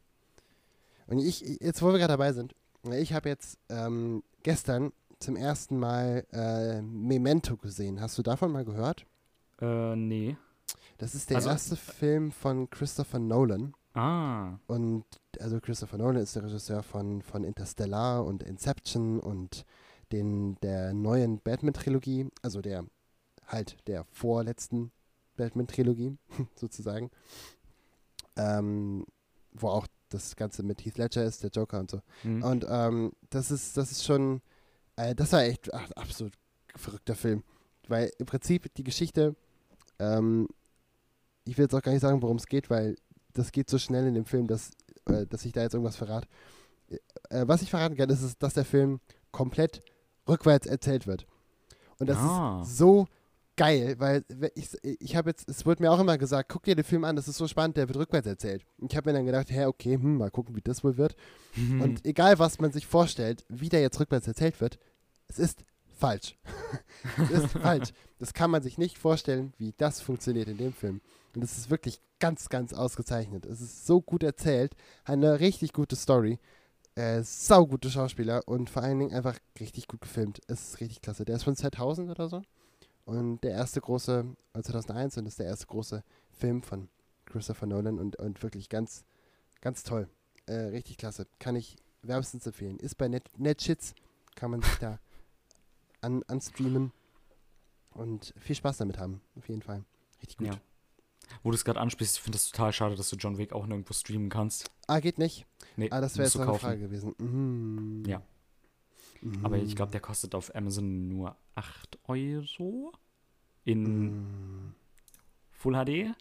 Und 1.07 1.19
ich, 1.19 1.41
jetzt 1.61 1.81
wo 1.81 1.87
wir 1.87 1.99
gerade 1.99 2.13
dabei 2.13 2.33
sind, 2.33 2.55
ich 2.91 3.13
habe 3.13 3.29
jetzt 3.29 3.57
ähm, 3.69 4.23
gestern 4.43 4.91
zum 5.19 5.35
ersten 5.35 5.77
Mal 5.79 6.25
äh, 6.31 6.81
Memento 6.81 7.57
gesehen. 7.57 8.01
Hast 8.01 8.17
du 8.17 8.21
davon 8.23 8.51
mal 8.51 8.65
gehört? 8.65 9.05
Äh, 9.61 9.95
nee. 9.95 10.37
Das 10.97 11.13
ist 11.15 11.29
der 11.29 11.37
Also- 11.37 11.49
erste 11.49 11.75
Film 11.75 12.31
von 12.31 12.69
Christopher 12.69 13.19
Nolan. 13.19 13.73
Ah. 13.93 14.57
Und 14.67 15.05
also 15.39 15.59
Christopher 15.59 15.97
Nolan 15.97 16.21
ist 16.21 16.35
der 16.35 16.43
Regisseur 16.43 16.83
von, 16.83 17.21
von 17.21 17.43
Interstellar 17.43 18.25
und 18.25 18.43
Inception 18.43 19.19
und 19.19 19.65
den, 20.11 20.55
der 20.61 20.93
neuen 20.93 21.39
Batman-Trilogie, 21.39 22.29
also 22.41 22.61
der 22.61 22.85
halt 23.47 23.77
der 23.87 24.05
vorletzten 24.05 24.91
Batman-Trilogie 25.37 26.17
sozusagen, 26.55 27.11
ähm, 28.37 29.05
wo 29.53 29.69
auch 29.69 29.87
das 30.09 30.35
Ganze 30.35 30.63
mit 30.63 30.85
Heath 30.85 30.97
Ledger 30.97 31.23
ist, 31.23 31.43
der 31.43 31.49
Joker 31.49 31.79
und 31.79 31.91
so. 31.91 32.01
Hm. 32.21 32.43
Und 32.43 32.65
ähm, 32.69 33.11
das 33.29 33.51
ist, 33.51 33.77
das 33.77 33.91
ist 33.91 34.05
schon, 34.05 34.41
äh, 34.95 35.15
das 35.15 35.31
war 35.31 35.43
echt 35.43 35.73
ach, 35.73 35.91
absolut 35.91 36.33
verrückter 36.75 37.15
Film. 37.15 37.43
weil 37.87 38.11
im 38.17 38.25
Prinzip 38.25 38.73
die 38.75 38.83
Geschichte, 38.83 39.35
ähm, 39.99 40.47
ich 41.45 41.57
will 41.57 41.65
jetzt 41.65 41.75
auch 41.75 41.81
gar 41.81 41.91
nicht 41.91 42.01
sagen, 42.01 42.21
worum 42.21 42.37
es 42.37 42.47
geht, 42.47 42.69
weil 42.69 42.95
das 43.33 43.51
geht 43.51 43.69
so 43.69 43.77
schnell 43.77 44.07
in 44.07 44.13
dem 44.13 44.25
Film, 44.25 44.47
dass, 44.47 44.71
äh, 45.05 45.25
dass 45.27 45.45
ich 45.45 45.51
da 45.51 45.61
jetzt 45.61 45.73
irgendwas 45.73 45.95
verrate. 45.95 46.27
Äh, 47.29 47.47
was 47.47 47.61
ich 47.61 47.69
verraten 47.69 47.95
kann, 47.95 48.09
ist, 48.09 48.41
dass 48.41 48.53
der 48.53 48.65
Film 48.65 48.99
komplett 49.31 49.81
rückwärts 50.27 50.67
erzählt 50.67 51.07
wird. 51.07 51.25
Und 51.99 52.07
das 52.09 52.17
Ah. 52.17 52.61
ist 52.63 52.77
so 52.77 53.07
geil, 53.57 53.95
weil 53.99 54.25
we- 54.27 54.51
ich, 54.55 54.69
ich 54.83 55.15
habe 55.15 55.29
jetzt, 55.29 55.47
es 55.47 55.65
wurde 55.65 55.81
mir 55.81 55.91
auch 55.91 55.99
immer 55.99 56.17
gesagt, 56.17 56.49
guck 56.49 56.63
dir 56.63 56.75
den 56.75 56.83
Film 56.83 57.05
an, 57.05 57.15
das 57.15 57.27
ist 57.29 57.37
so 57.37 57.47
spannend, 57.47 57.77
der 57.77 57.87
wird 57.87 57.97
rückwärts 57.97 58.27
erzählt. 58.27 58.65
Und 58.77 58.91
ich 58.91 58.97
habe 58.97 59.09
mir 59.09 59.15
dann 59.17 59.25
gedacht, 59.25 59.49
hä, 59.49 59.65
okay, 59.65 59.93
hm, 59.95 60.17
mal 60.17 60.29
gucken, 60.31 60.55
wie 60.55 60.61
das 60.61 60.83
wohl 60.83 60.97
wird. 60.97 61.15
Mhm. 61.55 61.81
Und 61.81 62.05
egal, 62.05 62.37
was 62.37 62.59
man 62.59 62.71
sich 62.73 62.85
vorstellt, 62.85 63.45
wie 63.47 63.69
der 63.69 63.81
jetzt 63.81 63.99
rückwärts 63.99 64.27
erzählt 64.27 64.59
wird, 64.59 64.77
es 65.27 65.39
ist 65.39 65.63
falsch. 65.95 66.35
es 67.17 67.29
ist 67.29 67.53
falsch. 67.53 67.93
Das 68.19 68.33
kann 68.33 68.51
man 68.51 68.61
sich 68.61 68.77
nicht 68.77 68.97
vorstellen, 68.97 69.53
wie 69.57 69.73
das 69.77 70.01
funktioniert 70.01 70.49
in 70.49 70.57
dem 70.57 70.73
Film. 70.73 70.99
Und 71.33 71.43
es 71.43 71.57
ist 71.57 71.69
wirklich 71.69 72.01
ganz, 72.19 72.49
ganz 72.49 72.73
ausgezeichnet. 72.73 73.45
Es 73.45 73.61
ist 73.61 73.85
so 73.85 74.01
gut 74.01 74.23
erzählt, 74.23 74.73
eine 75.05 75.39
richtig 75.39 75.71
gute 75.73 75.95
Story, 75.95 76.39
äh, 76.95 77.21
saugute 77.23 77.89
Schauspieler 77.89 78.47
und 78.47 78.69
vor 78.69 78.83
allen 78.83 78.99
Dingen 78.99 79.13
einfach 79.13 79.37
richtig 79.59 79.87
gut 79.87 80.01
gefilmt. 80.01 80.41
Es 80.47 80.69
ist 80.69 80.79
richtig 80.79 81.01
klasse. 81.01 81.25
Der 81.25 81.35
ist 81.35 81.43
von 81.43 81.55
2000 81.55 82.09
oder 82.09 82.29
so. 82.29 82.41
Und 83.05 83.41
der 83.43 83.51
erste 83.51 83.81
große, 83.81 84.25
äh, 84.53 84.61
2001 84.61 85.17
und 85.17 85.25
ist 85.27 85.39
der 85.39 85.45
erste 85.45 85.67
große 85.67 86.03
Film 86.31 86.63
von 86.63 86.89
Christopher 87.25 87.67
Nolan 87.67 87.99
und, 87.99 88.15
und 88.17 88.41
wirklich 88.41 88.69
ganz, 88.69 89.05
ganz 89.61 89.83
toll. 89.83 90.09
Äh, 90.47 90.53
richtig 90.53 90.97
klasse. 90.97 91.27
Kann 91.39 91.55
ich 91.55 91.75
wärmstens 92.01 92.47
empfehlen. 92.47 92.79
Ist 92.79 92.95
bei 92.95 93.07
Net 93.07 93.29
Netshits, 93.37 93.93
kann 94.35 94.51
man 94.51 94.61
sich 94.61 94.75
da 94.79 94.99
an, 96.01 96.23
anstreamen 96.27 96.91
und 97.91 98.33
viel 98.37 98.55
Spaß 98.55 98.77
damit 98.77 98.99
haben. 98.99 99.21
Auf 99.37 99.49
jeden 99.49 99.61
Fall. 99.61 99.83
Richtig 100.21 100.37
gut. 100.37 100.47
Ja. 100.47 100.59
Wo 101.43 101.51
du 101.51 101.55
es 101.55 101.65
gerade 101.65 101.79
ansprichst, 101.79 102.17
ich 102.17 102.21
finde 102.21 102.37
das 102.37 102.49
total 102.49 102.73
schade, 102.73 102.95
dass 102.95 103.09
du 103.09 103.15
John 103.15 103.37
Wick 103.37 103.53
auch 103.53 103.65
nirgendwo 103.65 103.93
streamen 103.93 104.29
kannst. 104.29 104.71
Ah, 104.87 104.99
geht 104.99 105.17
nicht. 105.17 105.45
Nee, 105.77 105.89
Ah, 105.91 106.01
das 106.01 106.17
wäre 106.17 106.25
jetzt 106.25 106.35
du 106.35 106.41
eine. 106.41 106.53
Frage 106.59 106.79
gewesen. 106.79 107.15
Mhm. 107.19 108.03
Ja. 108.05 108.21
Aber 109.43 109.57
ich 109.57 109.71
Mhm. 109.71 109.75
glaube, 109.75 109.91
der 109.91 110.01
kostet 110.01 110.35
auf 110.35 110.53
Amazon 110.55 111.07
nur 111.07 111.35
8 111.55 111.97
Euro 112.07 112.91
in 113.63 113.83
Mhm. 114.03 114.75
Full 115.51 115.73
HD. 115.75 116.13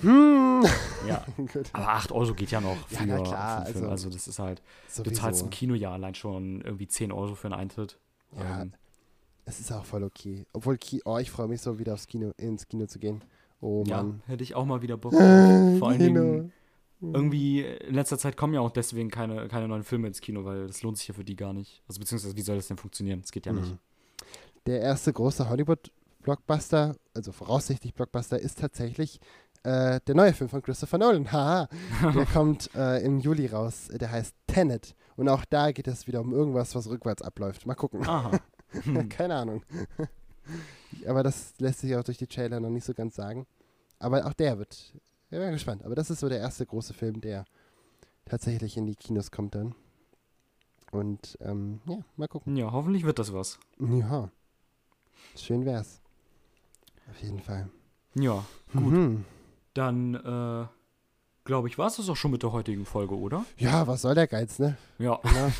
Hm. 0.00 0.64
Ja. 1.06 1.24
Aber 1.74 1.88
8 1.90 2.12
Euro 2.12 2.34
geht 2.34 2.50
ja 2.50 2.60
noch 2.60 2.76
Ja, 2.90 2.98
für, 2.98 3.04
für 3.06 3.22
klar, 3.22 3.56
einen 3.58 3.66
Film. 3.66 3.84
also 3.84 3.90
Also, 3.90 4.10
das 4.10 4.26
ist 4.26 4.38
halt, 4.38 4.62
du 4.88 4.92
Sowieso. 5.04 5.20
zahlst 5.20 5.42
im 5.42 5.50
Kino 5.50 5.74
ja 5.74 5.92
allein 5.92 6.14
schon 6.14 6.60
irgendwie 6.62 6.88
10 6.88 7.12
Euro 7.12 7.34
für 7.34 7.48
einen 7.48 7.54
Eintritt. 7.60 7.98
Ja, 8.36 8.62
Ähm, 8.62 8.72
es 9.52 9.60
ist 9.60 9.72
auch 9.72 9.84
voll 9.84 10.02
okay. 10.02 10.46
Obwohl, 10.52 10.78
oh, 11.04 11.18
ich 11.18 11.30
freue 11.30 11.48
mich 11.48 11.60
so, 11.60 11.78
wieder 11.78 11.94
aufs 11.94 12.06
Kino, 12.06 12.32
ins 12.38 12.66
Kino 12.66 12.86
zu 12.86 12.98
gehen. 12.98 13.22
Oh 13.60 13.84
ja, 13.86 14.02
Mann. 14.02 14.22
hätte 14.26 14.42
ich 14.42 14.54
auch 14.54 14.64
mal 14.64 14.82
wieder 14.82 14.96
Bock. 14.96 15.12
Äh, 15.22 15.78
Vor 15.78 15.90
allen. 15.90 15.98
Dingen, 15.98 16.52
irgendwie 17.00 17.62
in 17.62 17.94
letzter 17.94 18.16
Zeit 18.16 18.36
kommen 18.36 18.54
ja 18.54 18.60
auch 18.60 18.70
deswegen 18.70 19.10
keine, 19.10 19.48
keine 19.48 19.68
neuen 19.68 19.82
Filme 19.82 20.06
ins 20.06 20.20
Kino, 20.20 20.44
weil 20.44 20.68
das 20.68 20.82
lohnt 20.82 20.98
sich 20.98 21.08
ja 21.08 21.14
für 21.14 21.24
die 21.24 21.36
gar 21.36 21.52
nicht. 21.52 21.82
Also 21.88 21.98
beziehungsweise, 21.98 22.36
wie 22.36 22.42
soll 22.42 22.56
das 22.56 22.68
denn 22.68 22.76
funktionieren? 22.76 23.20
Das 23.20 23.32
geht 23.32 23.46
ja 23.46 23.52
nicht. 23.52 23.72
Mhm. 23.72 23.78
Der 24.66 24.80
erste 24.80 25.12
große 25.12 25.48
Hollywood-Blockbuster, 25.48 26.94
also 27.14 27.32
voraussichtlich 27.32 27.94
Blockbuster, 27.94 28.38
ist 28.38 28.60
tatsächlich 28.60 29.18
äh, 29.64 30.00
der 30.06 30.14
neue 30.14 30.32
Film 30.32 30.48
von 30.48 30.62
Christopher 30.62 30.98
Nolan. 30.98 31.30
Haha. 31.32 31.68
Der 32.14 32.26
kommt 32.32 32.70
äh, 32.74 33.04
im 33.04 33.18
Juli 33.18 33.46
raus. 33.46 33.88
Der 33.92 34.10
heißt 34.10 34.34
Tenet. 34.46 34.94
Und 35.16 35.28
auch 35.28 35.44
da 35.44 35.72
geht 35.72 35.88
es 35.88 36.06
wieder 36.06 36.20
um 36.20 36.32
irgendwas, 36.32 36.74
was 36.74 36.88
rückwärts 36.88 37.22
abläuft. 37.22 37.66
Mal 37.66 37.74
gucken. 37.74 38.06
Aha. 38.06 38.38
Keine 39.08 39.34
Ahnung. 39.36 39.62
Aber 41.06 41.22
das 41.22 41.54
lässt 41.58 41.80
sich 41.80 41.94
auch 41.96 42.04
durch 42.04 42.18
die 42.18 42.26
Trailer 42.26 42.60
noch 42.60 42.70
nicht 42.70 42.84
so 42.84 42.94
ganz 42.94 43.14
sagen. 43.14 43.46
Aber 43.98 44.26
auch 44.26 44.32
der 44.32 44.58
wird. 44.58 44.92
Ich 45.30 45.38
bin 45.38 45.50
gespannt. 45.52 45.84
Aber 45.84 45.94
das 45.94 46.10
ist 46.10 46.20
so 46.20 46.28
der 46.28 46.38
erste 46.38 46.66
große 46.66 46.92
Film, 46.92 47.20
der 47.20 47.44
tatsächlich 48.26 48.76
in 48.76 48.86
die 48.86 48.96
Kinos 48.96 49.30
kommt 49.30 49.54
dann. 49.54 49.74
Und 50.90 51.38
ähm, 51.40 51.80
ja, 51.86 51.98
mal 52.16 52.28
gucken. 52.28 52.56
Ja, 52.56 52.70
hoffentlich 52.72 53.04
wird 53.04 53.18
das 53.18 53.32
was. 53.32 53.58
Ja. 53.78 54.30
Schön 55.36 55.64
wär's. 55.64 56.00
Auf 57.10 57.22
jeden 57.22 57.40
Fall. 57.40 57.70
Ja, 58.14 58.44
Gut. 58.72 58.82
Mhm. 58.92 59.24
dann 59.72 60.14
äh, 60.14 60.66
glaube 61.44 61.68
ich, 61.68 61.78
war 61.78 61.86
es 61.86 61.96
das 61.96 62.08
auch 62.10 62.16
schon 62.16 62.30
mit 62.30 62.42
der 62.42 62.52
heutigen 62.52 62.84
Folge, 62.84 63.16
oder? 63.16 63.46
Ja, 63.56 63.86
was 63.86 64.02
soll 64.02 64.14
der 64.14 64.26
Geiz, 64.26 64.58
ne? 64.58 64.76
Ja, 64.98 65.18
Na, 65.24 65.50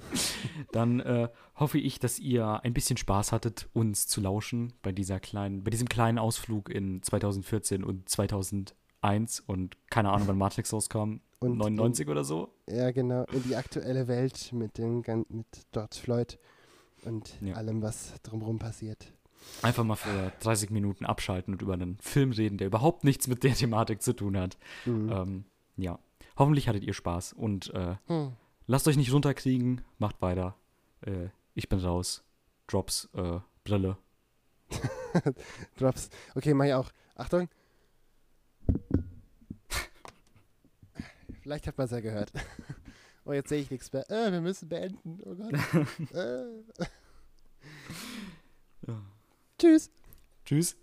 dann 0.72 1.00
äh, 1.00 1.28
hoffe 1.56 1.78
ich, 1.78 1.98
dass 1.98 2.18
ihr 2.18 2.62
ein 2.64 2.74
bisschen 2.74 2.96
Spaß 2.96 3.32
hattet, 3.32 3.68
uns 3.72 4.06
zu 4.06 4.20
lauschen 4.20 4.72
bei 4.82 4.92
dieser 4.92 5.20
kleinen, 5.20 5.64
bei 5.64 5.70
diesem 5.70 5.88
kleinen 5.88 6.18
Ausflug 6.18 6.68
in 6.68 7.02
2014 7.02 7.84
und 7.84 8.08
2001 8.08 9.40
und 9.46 9.76
keine 9.90 10.10
Ahnung, 10.10 10.28
wann 10.28 10.38
Matrix 10.38 10.72
rauskam, 10.72 11.20
und 11.40 11.56
99 11.58 12.08
oder 12.08 12.22
so. 12.24 12.54
In, 12.66 12.76
ja, 12.76 12.90
genau. 12.92 13.24
In 13.32 13.42
die 13.42 13.56
aktuelle 13.56 14.06
Welt 14.06 14.52
mit, 14.52 14.78
dem, 14.78 15.02
mit 15.28 15.46
George 15.72 15.96
Floyd 16.00 16.38
und 17.04 17.36
Ja. 17.40 17.54
allem, 17.54 17.82
was 17.82 18.12
drumherum 18.22 18.58
passiert. 18.60 19.12
Einfach 19.60 19.82
mal 19.82 19.96
für 19.96 20.32
30 20.40 20.70
Minuten 20.70 21.04
abschalten 21.04 21.52
und 21.54 21.62
über 21.62 21.72
einen 21.72 21.98
Film 22.00 22.30
reden, 22.30 22.58
der 22.58 22.68
überhaupt 22.68 23.02
nichts 23.02 23.26
mit 23.26 23.42
der 23.42 23.54
Thematik 23.54 24.00
zu 24.02 24.12
tun 24.12 24.36
hat. 24.38 24.56
Mhm. 24.86 25.10
Ähm, 25.12 25.44
ja, 25.76 25.98
hoffentlich 26.38 26.68
hattet 26.68 26.84
ihr 26.84 26.94
Spaß 26.94 27.32
und 27.32 27.74
äh, 27.74 27.96
Hm. 28.06 28.34
Lasst 28.66 28.88
euch 28.88 28.96
nicht 28.96 29.12
runterkriegen, 29.12 29.80
macht 29.98 30.20
weiter. 30.22 30.56
Äh, 31.02 31.28
ich 31.54 31.68
bin 31.68 31.78
raus. 31.78 32.24
Drops, 32.66 33.08
äh, 33.14 33.40
Brille. 33.64 33.96
Drops. 35.76 36.10
Okay, 36.34 36.54
mach 36.54 36.64
ich 36.64 36.74
auch. 36.74 36.90
Achtung. 37.16 37.48
Vielleicht 41.42 41.66
hat 41.66 41.76
man 41.76 41.86
es 41.86 41.90
ja 41.90 42.00
gehört. 42.00 42.32
Oh, 43.24 43.32
jetzt 43.32 43.50
sehe 43.50 43.60
ich 43.60 43.70
nichts 43.70 43.92
mehr. 43.92 44.10
Äh, 44.10 44.32
wir 44.32 44.40
müssen 44.40 44.68
beenden. 44.68 45.20
Oh 45.24 45.36
Gott. 45.36 45.52
äh. 46.12 46.46
Ja. 48.88 49.00
Tschüss. 49.60 49.92
Tschüss. 50.44 50.76